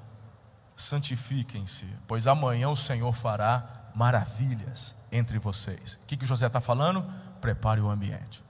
[0.73, 5.99] santifiquem-se, pois amanhã o Senhor fará maravilhas entre vocês.
[6.01, 7.05] O que, que José está falando?
[7.41, 8.41] Prepare o ambiente.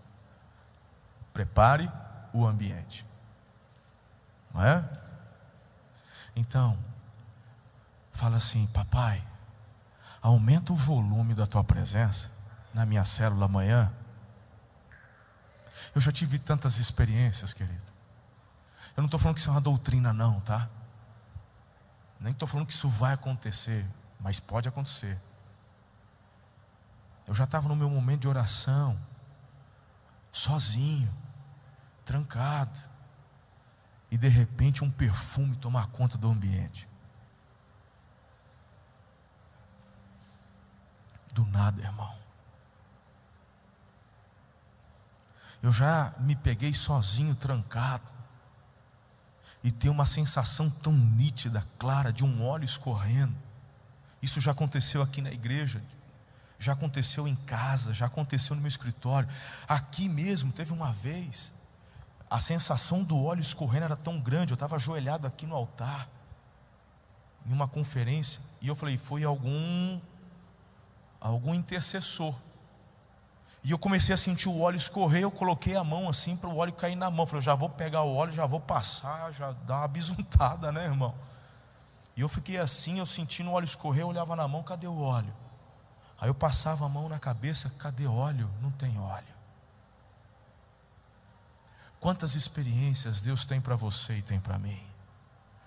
[1.34, 1.92] Prepare
[2.32, 3.04] o ambiente.
[4.54, 4.88] Não é?
[6.36, 6.78] Então,
[8.14, 9.24] fala assim, papai,
[10.24, 12.32] Aumenta o volume da tua presença
[12.74, 13.94] na minha célula amanhã.
[15.94, 17.92] Eu já tive tantas experiências, querido.
[18.96, 20.70] Eu não estou falando que isso é uma doutrina, não, tá?
[22.22, 23.86] Nem estou falando que isso vai acontecer,
[24.18, 25.20] mas pode acontecer.
[27.28, 28.98] Eu já estava no meu momento de oração,
[30.32, 31.14] sozinho,
[32.06, 32.80] trancado,
[34.10, 36.88] e de repente um perfume tomar conta do ambiente.
[41.34, 42.16] Do nada, irmão.
[45.62, 48.12] Eu já me peguei sozinho, trancado,
[49.64, 53.34] e ter uma sensação tão nítida, clara, de um óleo escorrendo.
[54.22, 55.82] Isso já aconteceu aqui na igreja,
[56.60, 59.28] já aconteceu em casa, já aconteceu no meu escritório.
[59.68, 61.54] Aqui mesmo, teve uma vez,
[62.30, 66.10] a sensação do óleo escorrendo era tão grande, eu estava ajoelhado aqui no altar,
[67.46, 70.02] em uma conferência, e eu falei: foi algum,
[71.30, 72.34] algum intercessor
[73.64, 76.58] e eu comecei a sentir o óleo escorrer, eu coloquei a mão assim para o
[76.58, 77.26] óleo cair na mão.
[77.26, 81.16] Falei, já vou pegar o óleo, já vou passar, já dá uma bisuntada, né, irmão?
[82.16, 85.00] E eu fiquei assim, eu sentindo o óleo escorrer, eu olhava na mão, cadê o
[85.00, 85.34] óleo?
[86.20, 88.52] Aí eu passava a mão na cabeça, cadê óleo?
[88.62, 89.34] Não tem óleo.
[92.02, 94.86] Quantas experiências Deus tem para você e tem para mim?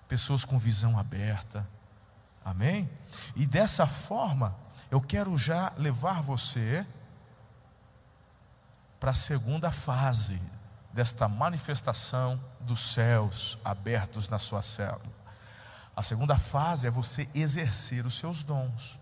[0.07, 1.67] Pessoas com visão aberta.
[2.45, 2.87] Amém?
[3.35, 4.55] E dessa forma,
[4.89, 6.85] eu quero já levar você
[8.99, 10.39] para a segunda fase
[10.93, 15.17] desta manifestação dos céus abertos na sua célula.
[15.95, 18.99] A segunda fase é você exercer os seus dons.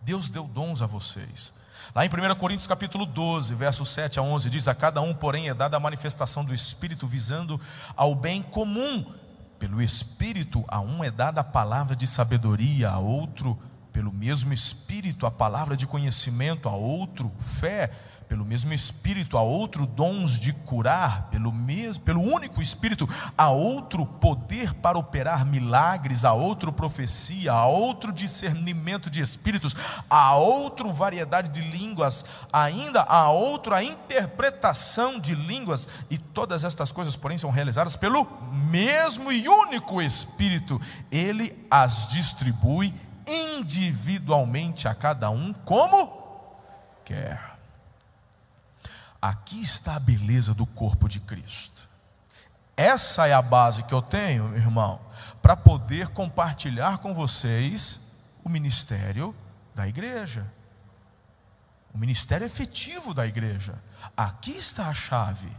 [0.00, 1.54] Deus deu dons a vocês.
[1.94, 5.48] Lá em 1 Coríntios capítulo 12, versos 7 a 11, diz: A cada um, porém,
[5.48, 7.60] é dada a manifestação do Espírito, visando
[7.96, 9.04] ao bem comum.
[9.58, 13.58] Pelo Espírito, a um é dada a palavra de sabedoria, a outro,
[13.92, 17.30] pelo mesmo Espírito, a palavra de conhecimento, a outro,
[17.60, 17.90] fé
[18.30, 24.06] pelo mesmo Espírito, há outro dons de curar, pelo mesmo, pelo único Espírito, há outro
[24.06, 29.74] poder para operar milagres, há outro profecia, há outro discernimento de espíritos,
[30.08, 37.16] há outra variedade de línguas, ainda há outra interpretação de línguas, e todas estas coisas,
[37.16, 38.24] porém, são realizadas pelo
[38.70, 40.80] mesmo e único Espírito.
[41.10, 42.94] Ele as distribui
[43.30, 46.20] individualmente a cada um como
[47.04, 47.58] quer.
[49.20, 51.88] Aqui está a beleza do corpo de Cristo.
[52.76, 55.00] Essa é a base que eu tenho, irmão,
[55.42, 59.36] para poder compartilhar com vocês o ministério
[59.74, 60.50] da igreja.
[61.92, 63.74] O ministério efetivo da igreja.
[64.16, 65.50] Aqui está a chave.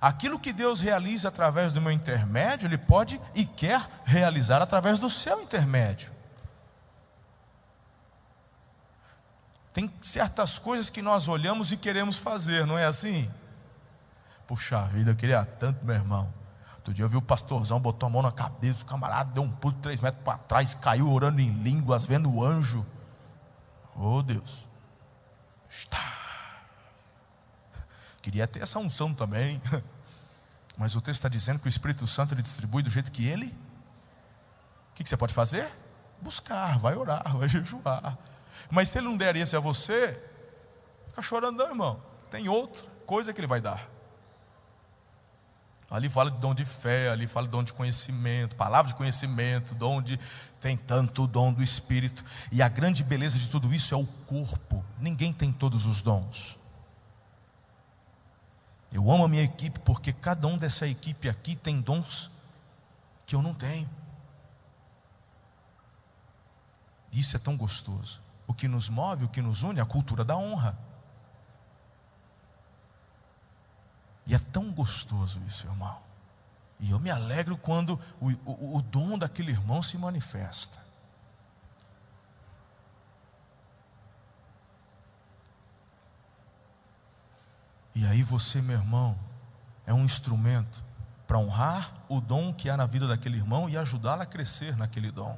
[0.00, 5.10] Aquilo que Deus realiza através do meu intermédio, Ele pode e quer realizar através do
[5.10, 6.12] seu intermédio.
[9.72, 13.30] Tem certas coisas que nós olhamos e queremos fazer, não é assim?
[14.46, 16.32] Puxa vida, eu queria tanto, meu irmão.
[16.76, 19.50] Outro dia eu vi o pastorzão, botou a mão na cabeça, o camarada deu um
[19.50, 22.86] pulo três metros para trás, caiu orando em línguas, vendo o anjo.
[23.94, 24.68] Oh Deus.
[25.68, 26.27] Está.
[28.28, 29.58] Queria ter essa unção também.
[30.76, 33.46] Mas o texto está dizendo que o Espírito Santo ele distribui do jeito que ele.
[33.46, 35.66] O que, que você pode fazer?
[36.20, 38.18] Buscar, vai orar, vai jejuar.
[38.70, 40.14] Mas se ele não der esse a você,
[41.06, 42.02] fica chorando, não, irmão.
[42.30, 43.88] Tem outra coisa que ele vai dar.
[45.90, 49.74] Ali fala de dom de fé, ali fala de dom de conhecimento, palavra de conhecimento,
[49.74, 50.20] dom de.
[50.60, 52.22] Tem tanto dom do Espírito.
[52.52, 54.84] E a grande beleza de tudo isso é o corpo.
[55.00, 56.67] Ninguém tem todos os dons.
[58.90, 62.30] Eu amo a minha equipe porque cada um dessa equipe aqui tem dons
[63.26, 63.88] que eu não tenho.
[67.12, 68.20] Isso é tão gostoso.
[68.46, 70.78] O que nos move, o que nos une, é a cultura da honra.
[74.26, 75.98] E é tão gostoso isso, irmão.
[76.80, 80.87] E eu me alegro quando o, o, o dom daquele irmão se manifesta.
[87.98, 89.18] E aí você, meu irmão,
[89.84, 90.84] é um instrumento
[91.26, 95.10] para honrar o dom que há na vida daquele irmão e ajudá-lo a crescer naquele
[95.10, 95.36] dom.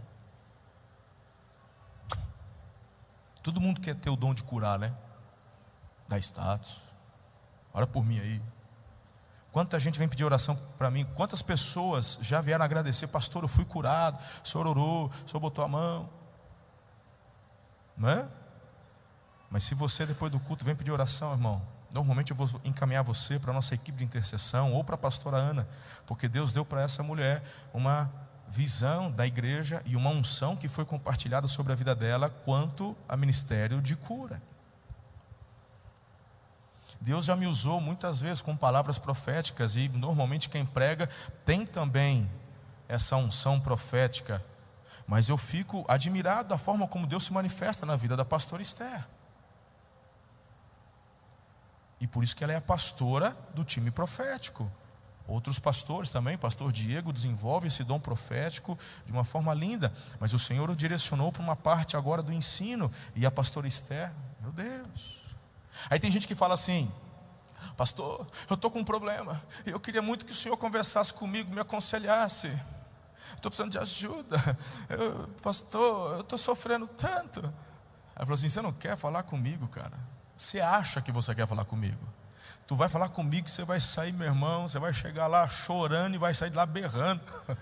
[3.42, 4.94] Todo mundo quer ter o dom de curar, né?
[6.06, 6.82] Dar status.
[7.72, 8.42] Ora por mim aí.
[9.52, 11.06] Quanta gente vem pedir oração para mim?
[11.14, 13.42] Quantas pessoas já vieram agradecer, pastor?
[13.42, 16.10] Eu fui curado, o senhor orou, o senhor botou a mão.
[17.96, 18.28] Não é?
[19.48, 23.38] Mas se você depois do culto vem pedir oração, irmão, normalmente eu vou encaminhar você
[23.38, 25.68] para a nossa equipe de intercessão ou para a pastora Ana,
[26.06, 28.10] porque Deus deu para essa mulher uma
[28.48, 33.16] visão da igreja e uma unção que foi compartilhada sobre a vida dela quanto a
[33.16, 34.42] ministério de cura.
[37.00, 41.08] Deus já me usou muitas vezes com palavras proféticas e normalmente quem prega
[41.44, 42.30] tem também
[42.88, 44.44] essa unção profética.
[45.06, 49.04] Mas eu fico admirado da forma como Deus se manifesta na vida da pastora Esther.
[52.00, 54.70] E por isso que ela é a pastora do time profético.
[55.30, 58.76] Outros pastores também, pastor Diego, desenvolve esse dom profético
[59.06, 62.90] de uma forma linda, mas o Senhor o direcionou para uma parte agora do ensino,
[63.14, 65.20] e a pastora Esther, meu Deus.
[65.88, 66.90] Aí tem gente que fala assim:
[67.76, 71.60] Pastor, eu estou com um problema, eu queria muito que o Senhor conversasse comigo, me
[71.60, 72.48] aconselhasse.
[73.36, 74.36] Estou precisando de ajuda,
[74.88, 77.38] eu, pastor, eu estou sofrendo tanto.
[77.40, 79.96] Ela falou assim: Você não quer falar comigo, cara?
[80.40, 82.00] Você acha que você quer falar comigo?
[82.66, 86.14] Tu vai falar comigo que você vai sair, meu irmão, você vai chegar lá chorando
[86.14, 87.20] e vai sair de lá berrando.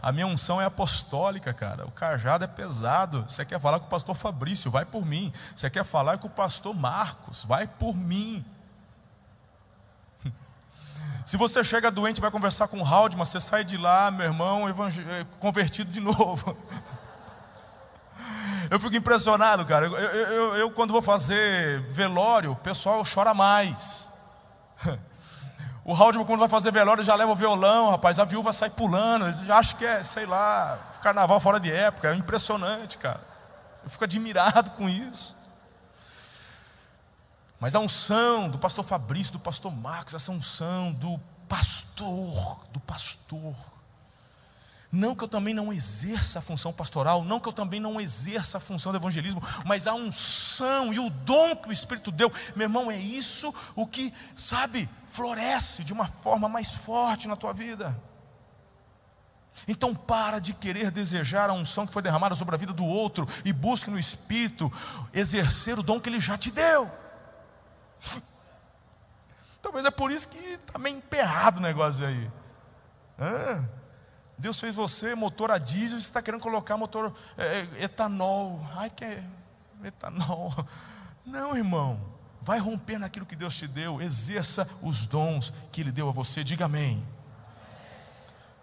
[0.00, 1.84] A minha unção é apostólica, cara.
[1.84, 3.24] O cajado é pesado.
[3.28, 5.32] Você quer falar com o pastor Fabrício, vai por mim.
[5.56, 8.44] Você quer falar com o pastor Marcos, vai por mim.
[11.26, 14.26] Se você chega doente e vai conversar com o Haldman, você sai de lá, meu
[14.26, 14.66] irmão,
[15.40, 16.56] convertido de novo.
[18.70, 19.86] Eu fico impressionado, cara.
[19.86, 24.08] Eu, eu, eu, eu, quando vou fazer velório, o pessoal chora mais.
[25.84, 28.18] O Raul, quando vai fazer velório, já leva o violão, rapaz.
[28.18, 29.24] A viúva sai pulando.
[29.50, 32.10] Acha que é, sei lá, carnaval fora de época.
[32.10, 33.18] É impressionante, cara.
[33.82, 35.34] Eu fico admirado com isso.
[37.58, 43.56] Mas a unção do pastor Fabrício, do pastor Marcos, essa unção do pastor, do pastor
[44.90, 48.56] não que eu também não exerça a função pastoral, não que eu também não exerça
[48.56, 52.64] a função do evangelismo, mas a unção e o dom que o Espírito deu, meu
[52.66, 58.00] irmão, é isso o que, sabe, floresce de uma forma mais forte na tua vida.
[59.66, 63.26] Então para de querer desejar a unção que foi derramada sobre a vida do outro
[63.44, 64.72] e busque no Espírito
[65.12, 66.90] exercer o dom que ele já te deu.
[69.60, 72.30] Talvez é por isso que está meio emperrado o negócio aí.
[73.18, 73.77] Ah.
[74.38, 78.64] Deus fez você motor a diesel e você está querendo colocar motor é, é, etanol.
[78.74, 79.24] Ai, que é
[79.84, 80.54] etanol.
[81.26, 82.00] Não, irmão.
[82.40, 84.00] Vai romper naquilo que Deus te deu.
[84.00, 86.44] Exerça os dons que Ele deu a você.
[86.44, 87.04] Diga amém.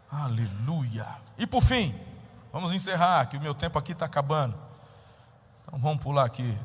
[0.09, 1.07] Aleluia.
[1.37, 1.93] E por fim,
[2.53, 4.57] vamos encerrar, que o meu tempo aqui está acabando.
[5.61, 6.57] Então vamos pular aqui.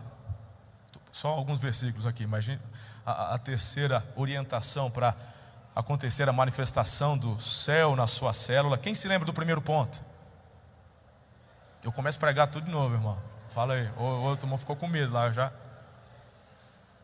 [1.10, 2.22] Só alguns versículos aqui.
[2.22, 2.60] Imagine
[3.04, 5.16] a, a terceira orientação para
[5.74, 8.78] acontecer a manifestação do céu na sua célula.
[8.78, 10.02] Quem se lembra do primeiro ponto?
[11.82, 13.20] Eu começo a pregar tudo de novo, irmão.
[13.50, 13.88] Fala aí.
[13.96, 15.52] O outro irmão ficou com medo lá já.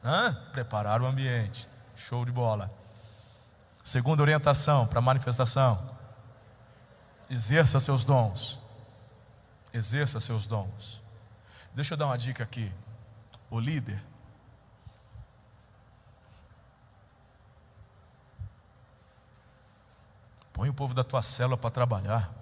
[0.05, 0.35] Hã?
[0.53, 1.69] Preparar o ambiente.
[1.95, 2.71] Show de bola.
[3.83, 5.79] Segunda orientação para manifestação.
[7.31, 8.61] Exerça seus dons.
[9.73, 11.03] Exerça seus dons.
[11.75, 12.73] Deixa eu dar uma dica aqui.
[13.51, 14.03] O líder
[20.57, 22.33] Põe o povo da tua célula para trabalhar.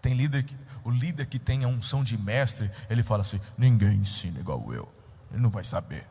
[0.00, 3.98] Tem líder que, o líder que tem a unção de mestre, ele fala assim: ninguém
[3.98, 4.88] ensina igual eu.
[5.30, 6.06] Ele não vai saber.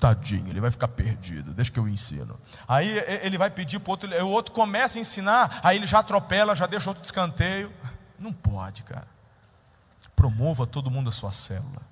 [0.00, 2.36] Tadinho, ele vai ficar perdido, deixa que eu ensino.
[2.66, 2.88] Aí
[3.22, 6.56] ele vai pedir para o outro, o outro começa a ensinar, aí ele já atropela,
[6.56, 7.72] já deixa outro descanteio.
[8.18, 9.06] Não pode, cara.
[10.16, 11.82] Promova todo mundo a sua célula.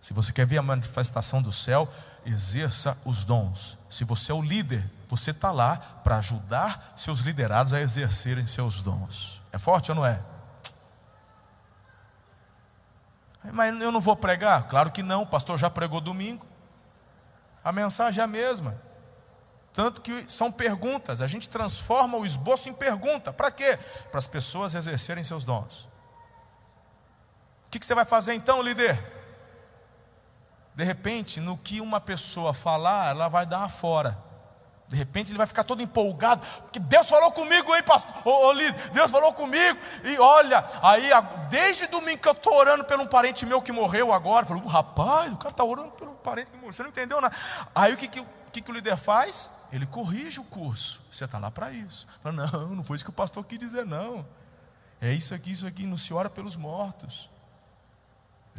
[0.00, 1.92] Se você quer ver a manifestação do céu,
[2.28, 3.78] exerça os dons.
[3.88, 8.82] Se você é o líder, você está lá para ajudar seus liderados a exercerem seus
[8.82, 9.42] dons.
[9.52, 10.20] É forte ou não é?
[13.52, 14.68] Mas eu não vou pregar?
[14.68, 16.46] Claro que não, o pastor já pregou domingo.
[17.64, 18.74] A mensagem é a mesma.
[19.72, 23.32] Tanto que são perguntas, a gente transforma o esboço em pergunta.
[23.32, 23.78] Para quê?
[24.10, 25.88] Para as pessoas exercerem seus dons.
[27.66, 29.17] O que você vai fazer então, líder?
[30.78, 34.16] De repente, no que uma pessoa falar, ela vai dar fora.
[34.86, 38.14] De repente ele vai ficar todo empolgado, porque Deus falou comigo, hein, pastor?
[38.24, 38.54] Ô, ô,
[38.92, 39.76] Deus falou comigo.
[40.04, 41.10] E olha, aí
[41.50, 44.46] desde domingo que eu estou orando por um parente meu que morreu agora.
[44.46, 46.72] Falou, rapaz, o cara está orando pelo parente que morreu.
[46.72, 47.34] Você não entendeu nada.
[47.74, 49.50] Aí o que, que, que, que o líder faz?
[49.72, 51.02] Ele corrige o curso.
[51.10, 52.06] Você está lá para isso.
[52.22, 54.24] Fala, não, não foi isso que o pastor quis dizer, não.
[55.00, 55.88] É isso aqui, isso aqui.
[55.88, 57.28] Não se ora pelos mortos.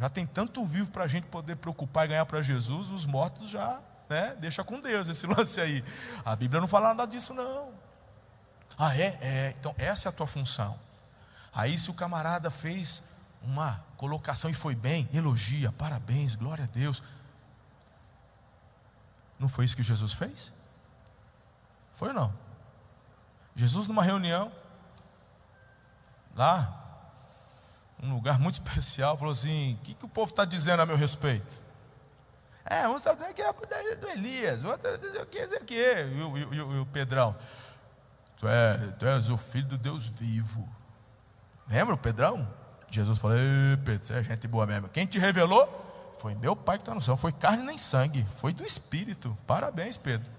[0.00, 3.50] Já tem tanto vivo para a gente poder preocupar e ganhar para Jesus, os mortos
[3.50, 4.34] já, né?
[4.40, 5.84] Deixa com Deus esse lance aí.
[6.24, 7.70] A Bíblia não fala nada disso, não.
[8.78, 9.18] Ah, é?
[9.20, 9.54] É.
[9.60, 10.74] Então, essa é a tua função.
[11.52, 13.10] Aí, se o camarada fez
[13.42, 17.02] uma colocação e foi bem, elogia, parabéns, glória a Deus.
[19.38, 20.54] Não foi isso que Jesus fez?
[21.92, 22.32] Foi ou não?
[23.54, 24.50] Jesus numa reunião,
[26.34, 26.89] lá,
[28.02, 30.96] um lugar muito especial, falou assim: o que, que o povo está dizendo a meu
[30.96, 31.70] respeito?
[32.64, 36.44] É, uns estão dizendo que é do Elias, outro dizendo que é que o, e,
[36.44, 37.34] o, e o Pedrão,
[38.36, 40.68] tu, é, tu és o filho do Deus vivo.
[41.68, 42.48] Lembra o Pedrão?
[42.90, 43.36] Jesus falou:
[43.84, 44.88] Pedro, você é gente boa mesmo.
[44.88, 45.88] Quem te revelou?
[46.18, 49.36] Foi meu pai que está no céu, foi carne nem sangue, foi do Espírito.
[49.46, 50.30] Parabéns, Pedro.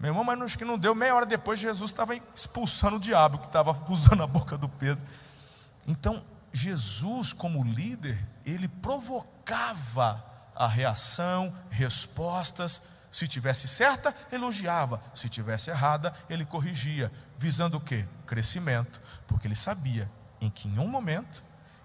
[0.00, 3.38] Meu irmão, mas acho que não deu meia hora depois, Jesus estava expulsando o diabo
[3.38, 5.04] que estava usando a boca do Pedro.
[5.86, 6.20] Então,
[6.52, 10.24] Jesus, como líder, ele provocava
[10.54, 12.92] a reação, respostas.
[13.10, 15.02] Se tivesse certa, elogiava.
[15.14, 18.06] Se tivesse errada, ele corrigia, visando o quê?
[18.26, 21.42] Crescimento, porque ele sabia em que em um momento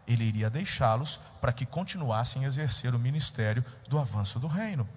[0.08, 4.88] ele iria deixá-los para que continuassem a exercer o ministério do avanço do reino.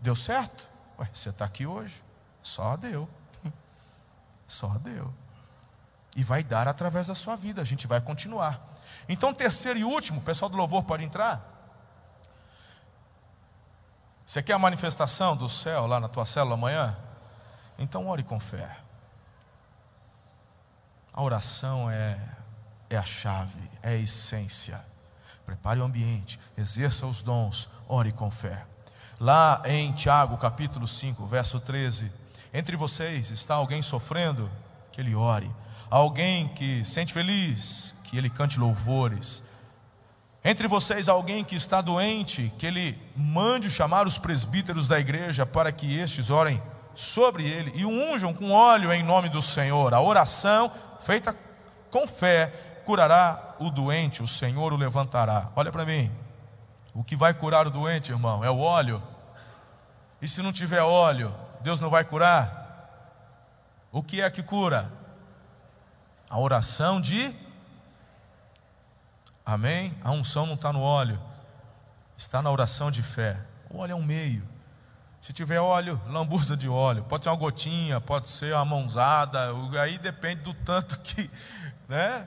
[0.00, 0.68] Deu certo?
[0.98, 2.02] Ué, você está aqui hoje?
[2.42, 3.08] Só deu.
[4.46, 5.12] Só deu.
[6.16, 8.60] E vai dar através da sua vida, a gente vai continuar.
[9.08, 11.54] Então, terceiro e último, o pessoal do louvor pode entrar?
[14.26, 16.96] Você quer a manifestação do céu lá na tua célula amanhã?
[17.78, 18.68] Então ore com fé.
[21.12, 22.18] A oração é,
[22.88, 24.80] é a chave, é a essência.
[25.44, 28.64] Prepare o ambiente, exerça os dons, ore com fé.
[29.20, 32.10] Lá em Tiago, capítulo 5, verso 13:
[32.52, 34.50] Entre vocês está alguém sofrendo?
[34.90, 35.54] Que ele ore.
[35.94, 37.94] Alguém que sente feliz?
[38.04, 39.44] Que ele cante louvores
[40.44, 45.72] entre vocês alguém que está doente, que ele mande chamar os presbíteros da igreja para
[45.72, 49.94] que estes orem sobre ele e o unjam com óleo em nome do Senhor.
[49.94, 50.70] A oração
[51.00, 51.34] feita
[51.90, 52.48] com fé
[52.84, 55.50] curará o doente, o Senhor o levantará.
[55.56, 56.12] Olha para mim.
[56.92, 59.02] O que vai curar o doente, irmão, é o óleo.
[60.20, 62.62] E se não tiver óleo, Deus não vai curar?
[63.90, 64.92] O que é que cura?
[66.34, 67.32] A oração de
[69.46, 69.96] Amém?
[70.02, 71.16] A unção não está no óleo,
[72.16, 73.38] está na oração de fé.
[73.70, 74.42] O óleo é um meio.
[75.20, 77.04] Se tiver óleo, lambuza de óleo.
[77.04, 79.52] Pode ser uma gotinha, pode ser uma mãozada.
[79.80, 81.30] Aí depende do tanto que,
[81.88, 82.26] né?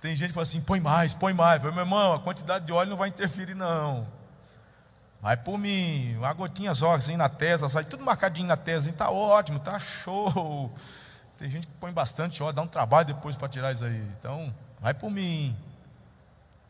[0.00, 1.60] Tem gente que fala assim: põe mais, põe mais.
[1.60, 4.08] Falei, meu irmão, a quantidade de óleo não vai interferir, não.
[5.20, 8.96] Vai por mim, uma gotinha só, assim na testa, sai tudo marcadinho na testa, assim,
[8.96, 10.74] tá ótimo, tá show.
[11.36, 14.02] Tem gente que põe bastante óleo, dá um trabalho depois para tirar isso aí.
[14.18, 15.56] Então, vai por mim.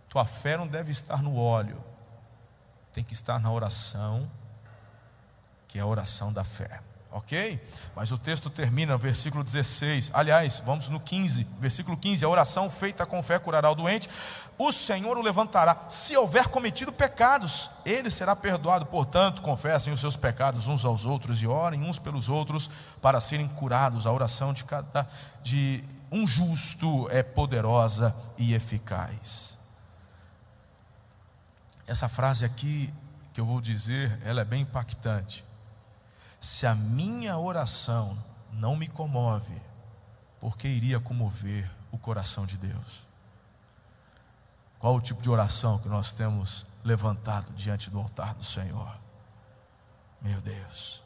[0.09, 1.83] Tua fé não deve estar no óleo,
[2.93, 4.31] tem que estar na oração,
[5.67, 6.81] que é a oração da fé.
[7.13, 7.61] Ok?
[7.95, 10.13] Mas o texto termina versículo 16.
[10.15, 11.47] Aliás, vamos no 15.
[11.61, 14.09] Versículo 15: A oração feita com fé curará o doente.
[14.57, 15.85] O Senhor o levantará.
[15.89, 18.87] Se houver cometido pecados, ele será perdoado.
[18.87, 22.71] Portanto, confessem os seus pecados uns aos outros e orem uns pelos outros
[23.03, 24.07] para serem curados.
[24.07, 25.07] A oração de, cada,
[25.43, 29.59] de um justo é poderosa e eficaz.
[31.87, 32.93] Essa frase aqui
[33.35, 35.45] que eu vou dizer, ela é bem impactante.
[36.43, 38.19] Se a minha oração
[38.51, 39.63] não me comove,
[40.41, 43.07] por que iria comover o coração de Deus?
[44.81, 48.93] Qual o tipo de oração que nós temos levantado diante do altar do Senhor?
[50.21, 51.05] Meu Deus.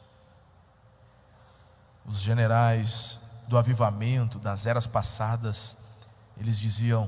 [2.03, 5.83] Os generais do avivamento das eras passadas,
[6.35, 7.07] eles diziam: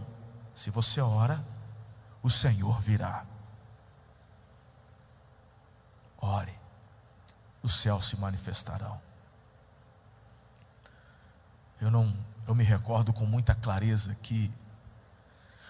[0.54, 1.44] se você ora,
[2.22, 3.26] o Senhor virá.
[6.20, 6.59] Ore,
[7.62, 9.02] os céus se manifestarão.
[11.80, 12.16] Eu não,
[12.48, 14.52] eu me recordo com muita clareza que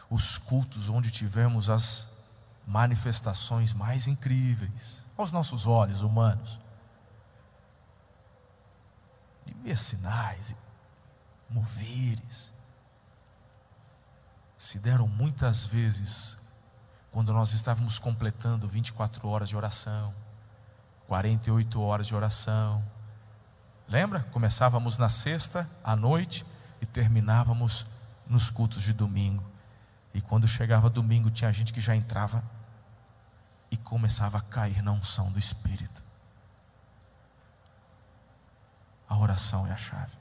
[0.10, 2.20] os cultos onde tivemos as
[2.66, 6.60] manifestações mais incríveis aos nossos olhos humanos,
[9.46, 10.56] de ver sinais,
[11.50, 12.54] movires,
[14.58, 16.38] se deram muitas vezes
[17.12, 20.14] quando nós estávamos completando 24 horas de oração
[21.10, 22.86] 48 horas de oração.
[23.88, 24.20] Lembra?
[24.32, 26.46] Começávamos na sexta à noite
[26.80, 27.88] e terminávamos
[28.28, 29.44] nos cultos de domingo.
[30.14, 32.44] E quando chegava domingo, tinha gente que já entrava
[33.72, 36.04] e começava a cair na unção do Espírito.
[39.08, 40.16] A oração é a chave.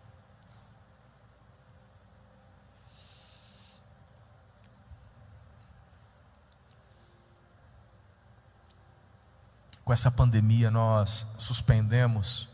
[9.88, 12.46] com essa pandemia nós suspendemos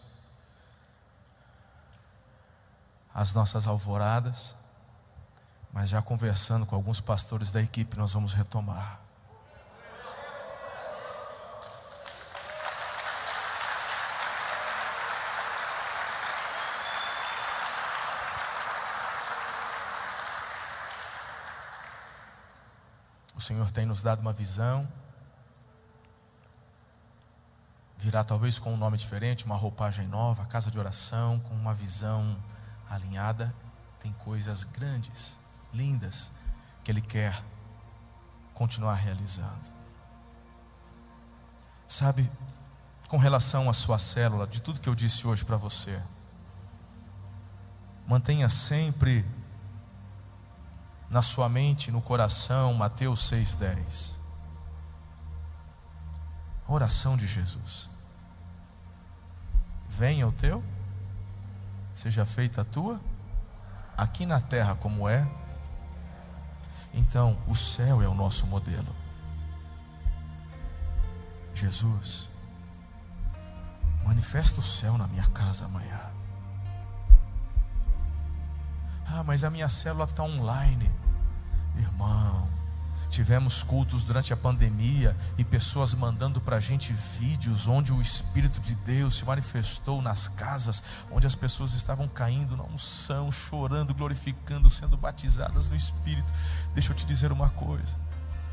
[3.13, 4.55] as nossas alvoradas,
[5.73, 9.01] mas já conversando com alguns pastores da equipe, nós vamos retomar.
[23.35, 24.89] O Senhor tem nos dado uma visão.
[28.05, 32.37] Virá talvez com um nome diferente, uma roupagem nova, casa de oração, com uma visão
[32.87, 33.55] alinhada.
[33.99, 35.39] Tem coisas grandes,
[35.73, 36.31] lindas,
[36.85, 37.43] que Ele quer
[38.53, 39.73] continuar realizando.
[41.89, 42.31] Sabe,
[43.09, 45.99] com relação à sua célula, de tudo que eu disse hoje para você,
[48.07, 49.25] mantenha sempre
[51.09, 54.13] na sua mente, no coração, Mateus 6,10.
[56.69, 57.94] Oração de Jesus.
[59.97, 60.63] Venha o teu,
[61.95, 63.01] seja feita a tua,
[63.97, 65.27] aqui na terra como é.
[66.93, 68.95] Então, o céu é o nosso modelo.
[71.55, 72.29] Jesus,
[74.05, 76.01] manifesta o céu na minha casa amanhã.
[79.07, 80.91] Ah, mas a minha célula está online.
[81.77, 82.49] Irmão,
[83.15, 88.61] tivemos cultos durante a pandemia e pessoas mandando para a gente vídeos onde o Espírito
[88.61, 94.69] de Deus se manifestou nas casas, onde as pessoas estavam caindo na unção, chorando, glorificando,
[94.69, 96.33] sendo batizadas no Espírito.
[96.75, 97.97] Deixa eu te dizer uma coisa: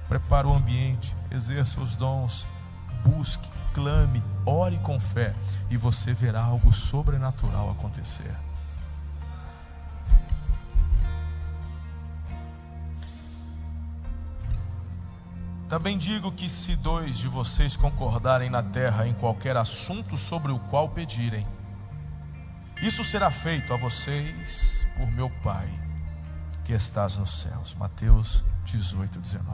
[0.08, 2.46] prepara o ambiente, exerça os dons,
[3.04, 5.34] busque, clame, ore com fé,
[5.72, 8.51] e você verá algo sobrenatural acontecer.
[15.72, 20.60] Também digo que se dois de vocês concordarem na terra em qualquer assunto sobre o
[20.60, 21.48] qual pedirem,
[22.82, 25.70] isso será feito a vocês por meu Pai
[26.66, 27.74] que estás nos céus.
[27.74, 29.48] Mateus 18, 19.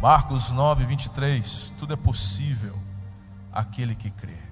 [0.00, 1.74] Marcos 9, 23.
[1.78, 2.74] Tudo é possível
[3.52, 4.42] aquele que crê.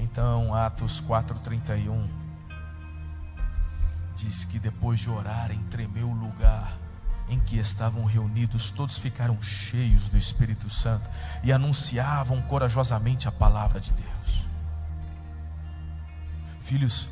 [0.00, 2.10] Então, Atos 4, 31
[4.16, 6.76] diz que depois de orarem, tremeu o lugar
[7.28, 11.08] em que estavam reunidos, todos ficaram cheios do Espírito Santo
[11.42, 14.46] e anunciavam corajosamente a palavra de Deus.
[16.60, 17.08] Filhos,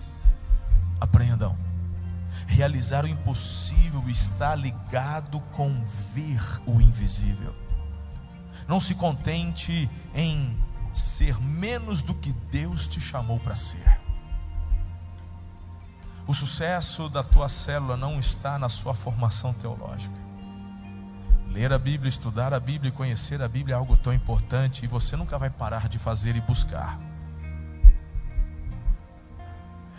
[1.01, 1.57] aprendam.
[2.47, 5.83] Realizar o impossível está ligado com
[6.15, 7.55] ver o invisível.
[8.69, 10.63] Não se contente em
[10.93, 14.06] ser menos do que Deus te chamou para ser.
[16.27, 20.17] O sucesso da tua célula não está na sua formação teológica.
[21.53, 24.89] Ler a Bíblia, estudar a Bíblia e conhecer a Bíblia é algo tão importante e
[24.89, 26.99] você nunca vai parar de fazer e buscar.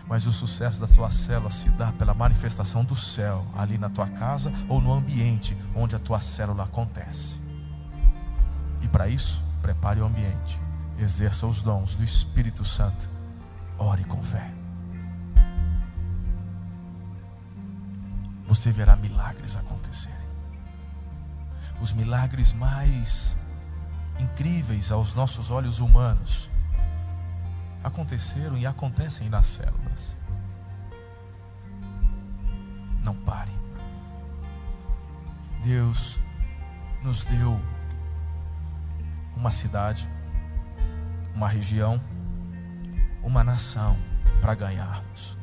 [0.05, 4.07] Mas o sucesso da tua célula se dá pela manifestação do céu ali na tua
[4.07, 7.39] casa ou no ambiente onde a tua célula acontece.
[8.82, 10.59] E para isso, prepare o ambiente,
[10.99, 13.09] exerça os dons do Espírito Santo,
[13.78, 14.56] ore com fé.
[18.47, 20.17] Você verá milagres acontecerem.
[21.81, 23.35] Os milagres mais
[24.19, 26.49] incríveis aos nossos olhos humanos
[27.83, 30.15] aconteceram e acontecem nas células.
[33.03, 33.51] Não pare.
[35.63, 36.19] Deus
[37.03, 37.61] nos deu
[39.35, 40.07] uma cidade,
[41.35, 42.01] uma região,
[43.21, 43.95] uma nação
[44.41, 45.36] para ganharmos.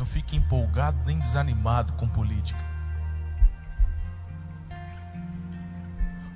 [0.00, 2.58] Não fique empolgado nem desanimado com política.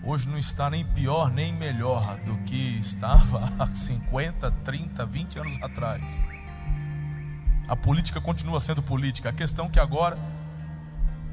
[0.02, 5.62] Hoje não está nem pior nem melhor do que estava há 50, 30, 20 anos
[5.62, 6.02] atrás.
[7.66, 9.30] A política continua sendo política.
[9.30, 10.18] A questão é que agora,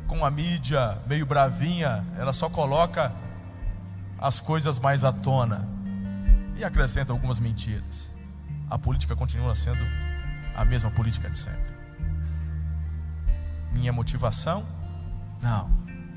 [0.07, 3.13] com a mídia meio bravinha, ela só coloca
[4.17, 5.67] as coisas mais à tona
[6.55, 8.13] e acrescenta algumas mentiras.
[8.69, 9.83] A política continua sendo
[10.55, 11.70] a mesma política de sempre.
[13.71, 14.65] Minha motivação?
[15.41, 15.69] Não.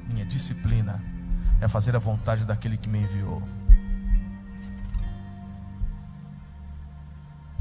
[0.08, 1.02] Minha disciplina
[1.60, 3.42] é fazer a vontade daquele que me enviou.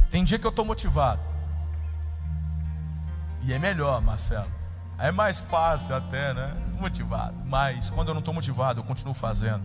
[0.09, 1.21] Tem dia que eu estou motivado.
[3.41, 4.49] E é melhor, Marcelo.
[4.99, 6.55] É mais fácil até, né?
[6.79, 7.43] Motivado.
[7.45, 9.63] Mas quando eu não estou motivado, eu continuo fazendo.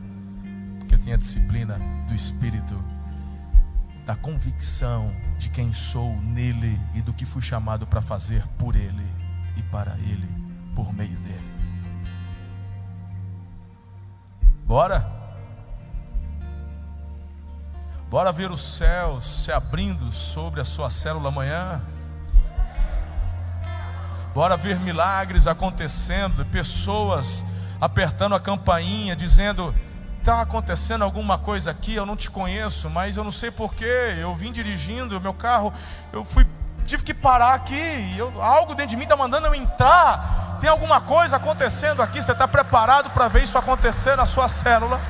[0.78, 2.82] Porque eu tenho a disciplina do Espírito,
[4.06, 9.17] da convicção de quem sou nele e do que fui chamado para fazer por ele
[9.70, 10.28] para Ele
[10.74, 11.48] por meio dele.
[14.64, 15.18] Bora?
[18.10, 21.82] Bora ver os céus se abrindo sobre a sua célula amanhã?
[24.34, 27.44] Bora ver milagres acontecendo, pessoas
[27.80, 29.74] apertando a campainha, dizendo:
[30.18, 34.16] está acontecendo alguma coisa aqui, eu não te conheço, mas eu não sei porquê.
[34.20, 35.72] Eu vim dirigindo meu carro,
[36.12, 36.46] eu fui
[36.88, 38.16] tive que parar aqui.
[38.16, 40.56] Eu, algo dentro de mim está mandando eu entrar.
[40.60, 42.20] Tem alguma coisa acontecendo aqui.
[42.20, 45.00] Você está preparado para ver isso acontecer na sua célula?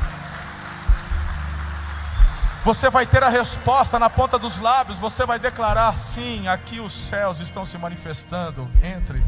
[2.65, 4.99] Você vai ter a resposta na ponta dos lábios.
[4.99, 8.69] Você vai declarar: sim, aqui os céus estão se manifestando.
[8.83, 9.25] Entre.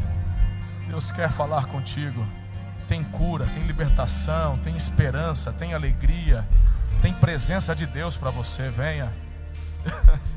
[0.87, 2.27] Deus quer falar contigo.
[2.87, 6.45] Tem cura, tem libertação, tem esperança, tem alegria,
[7.01, 8.69] tem presença de Deus para você.
[8.69, 9.11] Venha.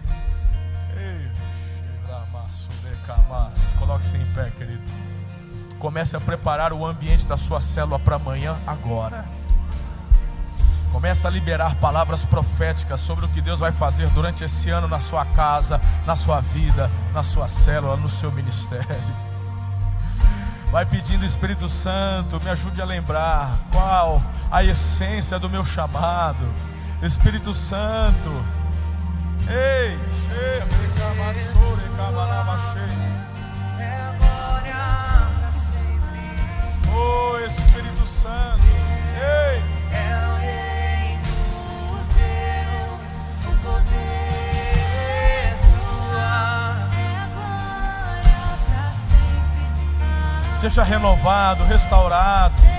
[3.79, 4.83] Coloque-se em pé, querido.
[5.79, 9.25] Comece a preparar o ambiente da sua célula para amanhã, agora.
[10.91, 14.99] Comece a liberar palavras proféticas sobre o que Deus vai fazer durante esse ano na
[14.99, 19.17] sua casa, na sua vida, na sua célula, no seu ministério.
[20.71, 26.49] Vai pedindo Espírito Santo, me ajude a lembrar qual a essência do meu chamado.
[27.03, 28.31] Espírito Santo,
[29.49, 30.67] ei, cheia,
[36.97, 38.63] Oh Espírito Santo,
[39.17, 46.89] ei, é o rei do teu, o poder tua,
[48.95, 50.53] sempre.
[50.61, 52.74] Seja renovado, restaurado.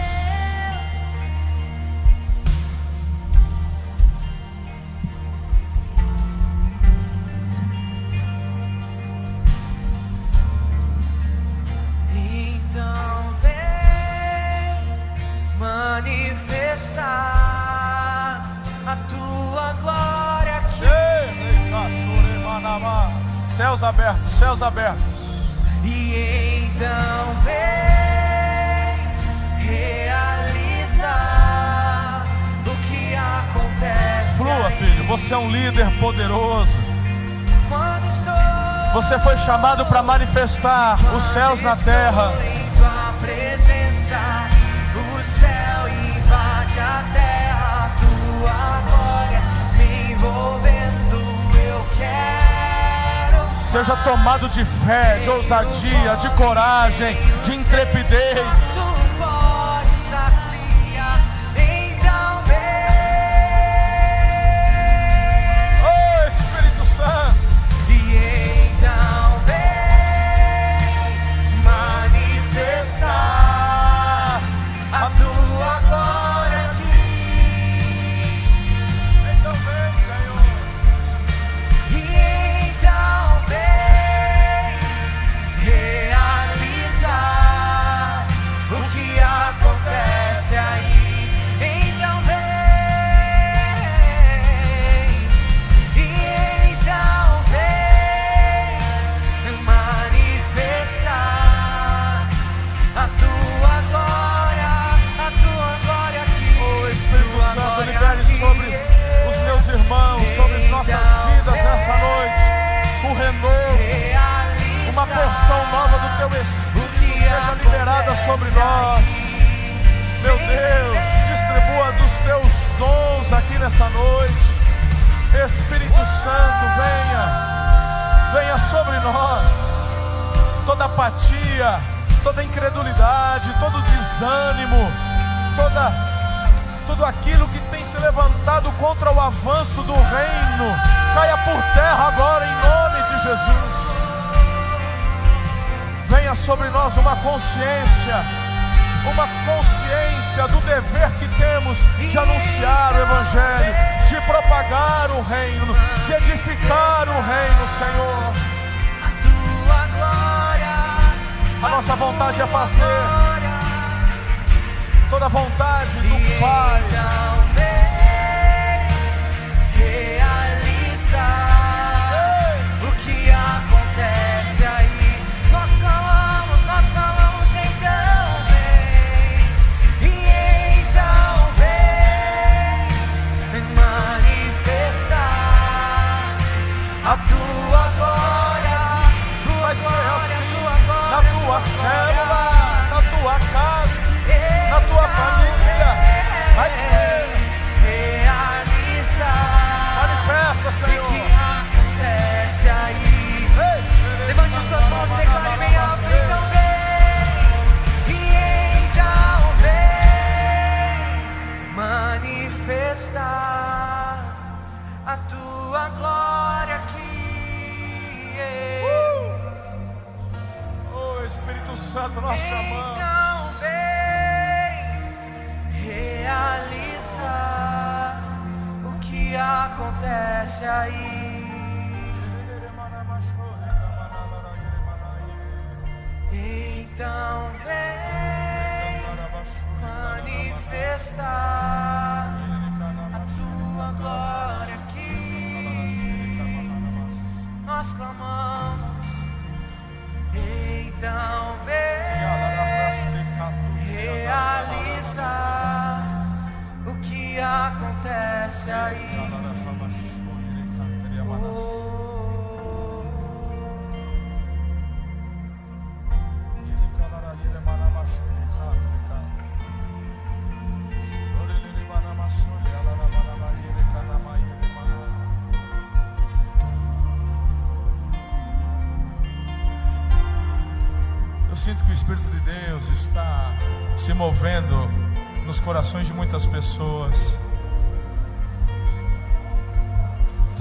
[23.75, 25.19] Céus abertos, céus abertos.
[25.83, 27.53] E então vem
[29.67, 31.05] realizar
[32.65, 34.37] o que acontece.
[34.37, 36.79] Flua, filho, você é um líder poderoso.
[38.93, 42.31] Você foi chamado para manifestar os céus na terra.
[53.75, 57.13] Seja tomado de fé, de ousadia, de coragem,
[57.43, 58.74] de intrepidez.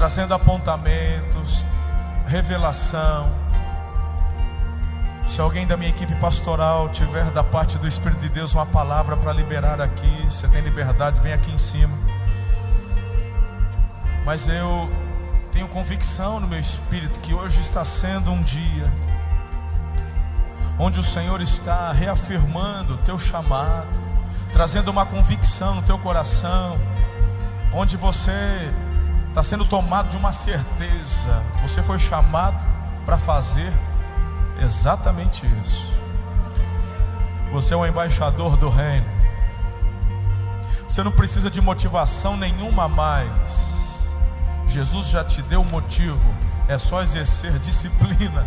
[0.04, 1.64] Trazendo apontamentos,
[2.26, 3.26] revelação.
[5.26, 9.16] Se alguém da minha equipe pastoral tiver da parte do Espírito de Deus uma palavra
[9.16, 11.96] para liberar aqui, você tem liberdade, vem aqui em cima.
[14.26, 14.92] Mas eu
[15.50, 18.92] tenho convicção no meu espírito que hoje está sendo um dia
[20.78, 23.88] onde o Senhor está reafirmando o teu chamado,
[24.52, 26.78] trazendo uma convicção no teu coração,
[27.72, 28.70] onde você
[29.34, 32.56] está sendo tomado de uma certeza, você foi chamado
[33.04, 33.72] para fazer
[34.60, 35.92] exatamente isso.
[37.50, 39.06] Você é um embaixador do reino.
[40.86, 44.04] Você não precisa de motivação nenhuma mais.
[44.68, 46.34] Jesus já te deu o motivo,
[46.68, 48.46] é só exercer disciplina.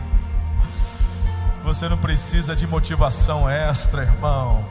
[1.65, 4.63] Você não precisa de motivação extra, irmão.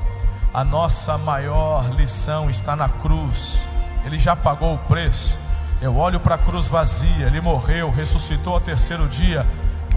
[0.55, 3.69] A nossa maior lição está na cruz.
[4.07, 5.45] Ele já pagou o preço.
[5.81, 7.27] Eu olho para a cruz vazia.
[7.27, 9.47] Ele morreu, ressuscitou ao terceiro dia.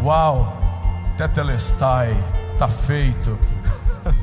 [0.03, 0.57] Uau!
[1.17, 2.15] Tetelestai,
[2.53, 3.37] está feito.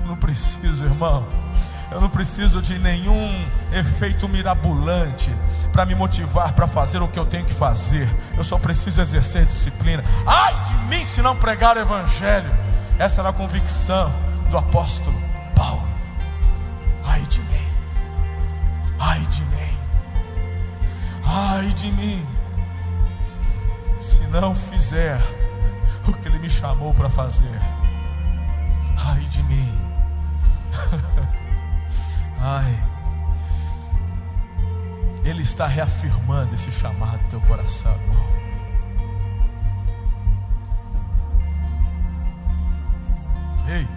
[0.00, 1.24] Eu não preciso, irmão.
[1.90, 5.30] Eu não preciso de nenhum efeito mirabolante
[5.72, 8.08] para me motivar para fazer o que eu tenho que fazer.
[8.36, 10.02] Eu só preciso exercer disciplina.
[10.26, 12.50] Ai de mim se não pregar o evangelho.
[12.98, 14.10] Essa era a convicção
[14.50, 15.16] do apóstolo
[15.54, 15.85] Paulo.
[21.56, 22.26] Ai de mim.
[23.98, 25.18] Se não fizer
[26.06, 27.58] o que ele me chamou para fazer.
[29.06, 29.80] Ai de mim.
[32.38, 32.78] Ai.
[35.24, 38.26] Ele está reafirmando esse chamado no teu coração, irmão.
[43.66, 43.88] Ei,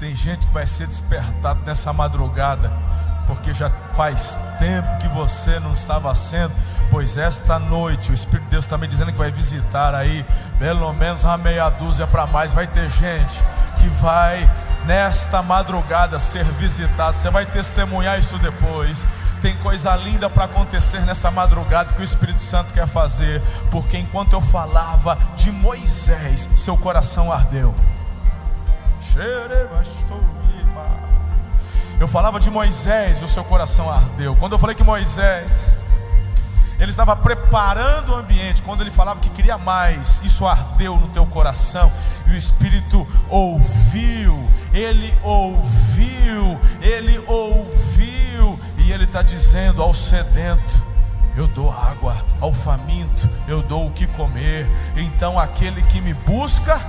[0.00, 2.72] tem gente que vai ser despertado nessa madrugada,
[3.26, 6.54] porque já faz tempo que você não estava sendo,
[6.90, 10.24] pois esta noite o Espírito de Deus está me dizendo que vai visitar aí,
[10.58, 12.52] pelo menos uma meia dúzia para mais.
[12.52, 13.42] Vai ter gente
[13.78, 14.48] que vai
[14.86, 17.14] nesta madrugada ser visitado.
[17.14, 19.08] Você vai testemunhar isso depois.
[19.40, 24.32] Tem coisa linda para acontecer nessa madrugada que o Espírito Santo quer fazer, porque enquanto
[24.32, 27.72] eu falava de Moisés, seu coração ardeu.
[32.00, 34.34] Eu falava de Moisés, o seu coração ardeu.
[34.36, 35.78] Quando eu falei que Moisés,
[36.78, 41.26] ele estava preparando o ambiente, quando ele falava que queria mais, isso ardeu no teu
[41.26, 41.90] coração,
[42.26, 50.82] e o Espírito ouviu, ele ouviu, ele ouviu, e ele está dizendo ao sedento:
[51.36, 54.66] Eu dou água, ao faminto, eu dou o que comer.
[54.96, 56.80] Então aquele que me busca,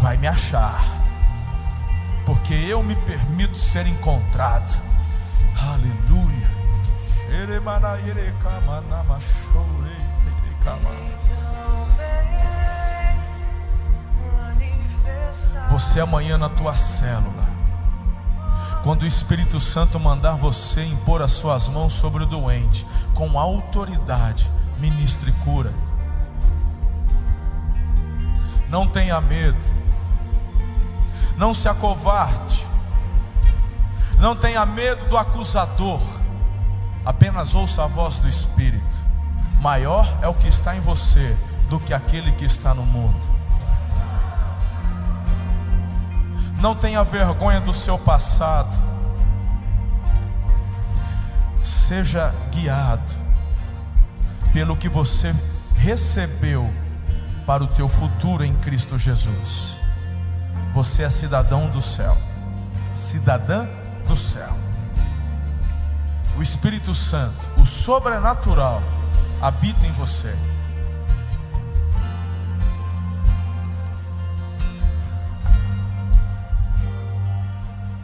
[0.00, 0.84] vai me achar,
[2.24, 4.80] porque eu me permito ser encontrado.
[5.72, 6.53] Aleluia.
[15.70, 17.44] Você amanhã na tua célula,
[18.84, 24.48] quando o Espírito Santo mandar você impor as suas mãos sobre o doente, com autoridade,
[24.78, 25.72] ministre cura.
[28.68, 29.64] Não tenha medo,
[31.36, 32.64] não se acovarde,
[34.20, 36.00] não tenha medo do acusador,
[37.04, 39.04] apenas ouça a voz do Espírito.
[39.60, 41.36] Maior é o que está em você
[41.68, 43.34] do que aquele que está no mundo.
[46.60, 48.74] Não tenha vergonha do seu passado.
[51.62, 53.24] Seja guiado
[54.52, 55.34] pelo que você
[55.76, 56.72] recebeu
[57.46, 59.76] para o teu futuro em Cristo Jesus.
[60.72, 62.16] Você é cidadão do céu,
[62.94, 63.66] cidadã
[64.06, 64.63] do céu.
[66.36, 68.82] O Espírito Santo, o sobrenatural,
[69.40, 70.36] habita em você.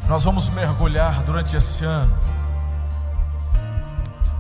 [0.09, 2.31] Nós vamos mergulhar durante esse ano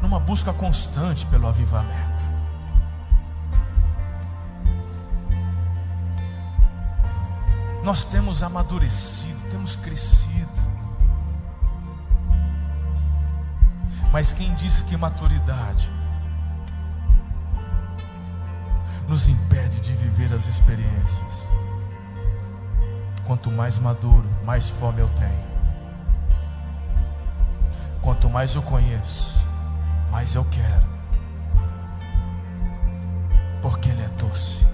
[0.02, 2.24] numa busca constante pelo avivamento.
[7.84, 10.29] Nós temos amadurecido, temos crescido.
[14.12, 15.90] Mas quem disse que maturidade
[19.08, 21.46] nos impede de viver as experiências?
[23.24, 25.50] Quanto mais maduro, mais fome eu tenho.
[28.02, 29.46] Quanto mais eu conheço,
[30.10, 30.90] mais eu quero.
[33.62, 34.66] Porque Ele é doce.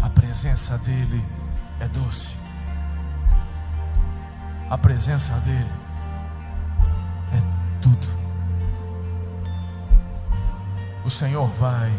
[0.00, 1.24] A presença dEle
[1.80, 2.43] é doce.
[4.70, 5.70] A presença dEle
[7.32, 8.06] é tudo.
[11.04, 11.92] O Senhor vai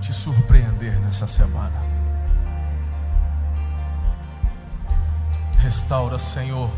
[0.00, 1.80] te surpreender nessa semana.
[5.58, 6.70] Restaura, Senhor,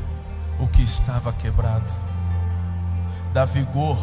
[0.58, 1.90] o que estava quebrado.
[3.32, 3.98] Dá vigor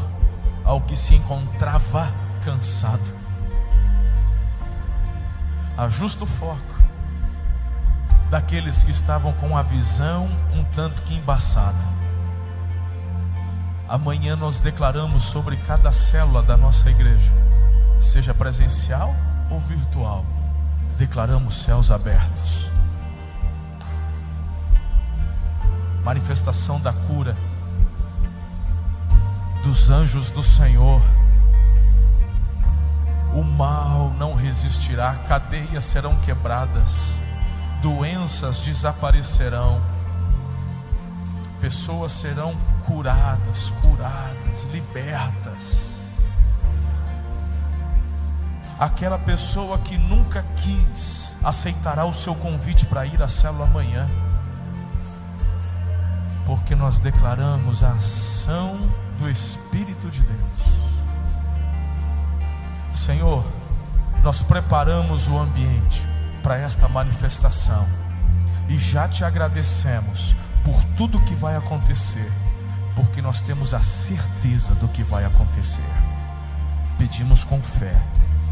[0.64, 2.12] ao que se encontrava
[2.44, 3.18] cansado.
[5.78, 6.69] Ajusta o foco
[8.30, 12.00] daqueles que estavam com a visão um tanto que embaçada.
[13.88, 17.32] Amanhã nós declaramos sobre cada célula da nossa igreja,
[18.00, 19.14] seja presencial
[19.50, 20.24] ou virtual,
[20.98, 22.70] declaramos céus abertos
[26.10, 27.38] manifestação da cura
[29.64, 31.00] dos anjos do Senhor.
[33.34, 37.22] O mal não resistirá, cadeias serão quebradas,
[37.82, 39.82] doenças desaparecerão,
[41.62, 42.56] pessoas serão
[42.86, 45.90] curadas, curadas, libertas.
[48.80, 54.10] Aquela pessoa que nunca quis aceitará o seu convite para ir à célula amanhã
[56.50, 58.76] porque nós declaramos a ação
[59.20, 60.40] do Espírito de Deus.
[62.92, 63.46] Senhor,
[64.24, 66.09] nós preparamos o ambiente
[66.40, 67.88] para esta manifestação
[68.68, 72.32] e já te agradecemos por tudo que vai acontecer,
[72.96, 75.90] porque nós temos a certeza do que vai acontecer.
[76.98, 77.96] Pedimos com fé,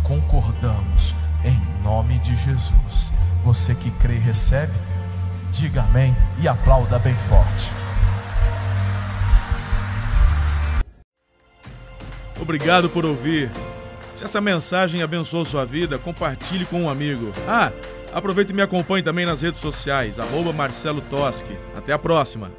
[0.03, 3.13] concordamos em nome de Jesus.
[3.43, 4.73] Você que crê e recebe,
[5.51, 7.71] diga amém e aplauda bem forte.
[12.39, 13.51] Obrigado por ouvir.
[14.17, 17.31] Se essa mensagem abençoou sua vida, compartilhe com um amigo.
[17.47, 17.71] Ah,
[18.11, 21.55] aproveite e me acompanhe também nas redes sociais, arroba Marcelo Toschi.
[21.77, 22.51] Até a próxima!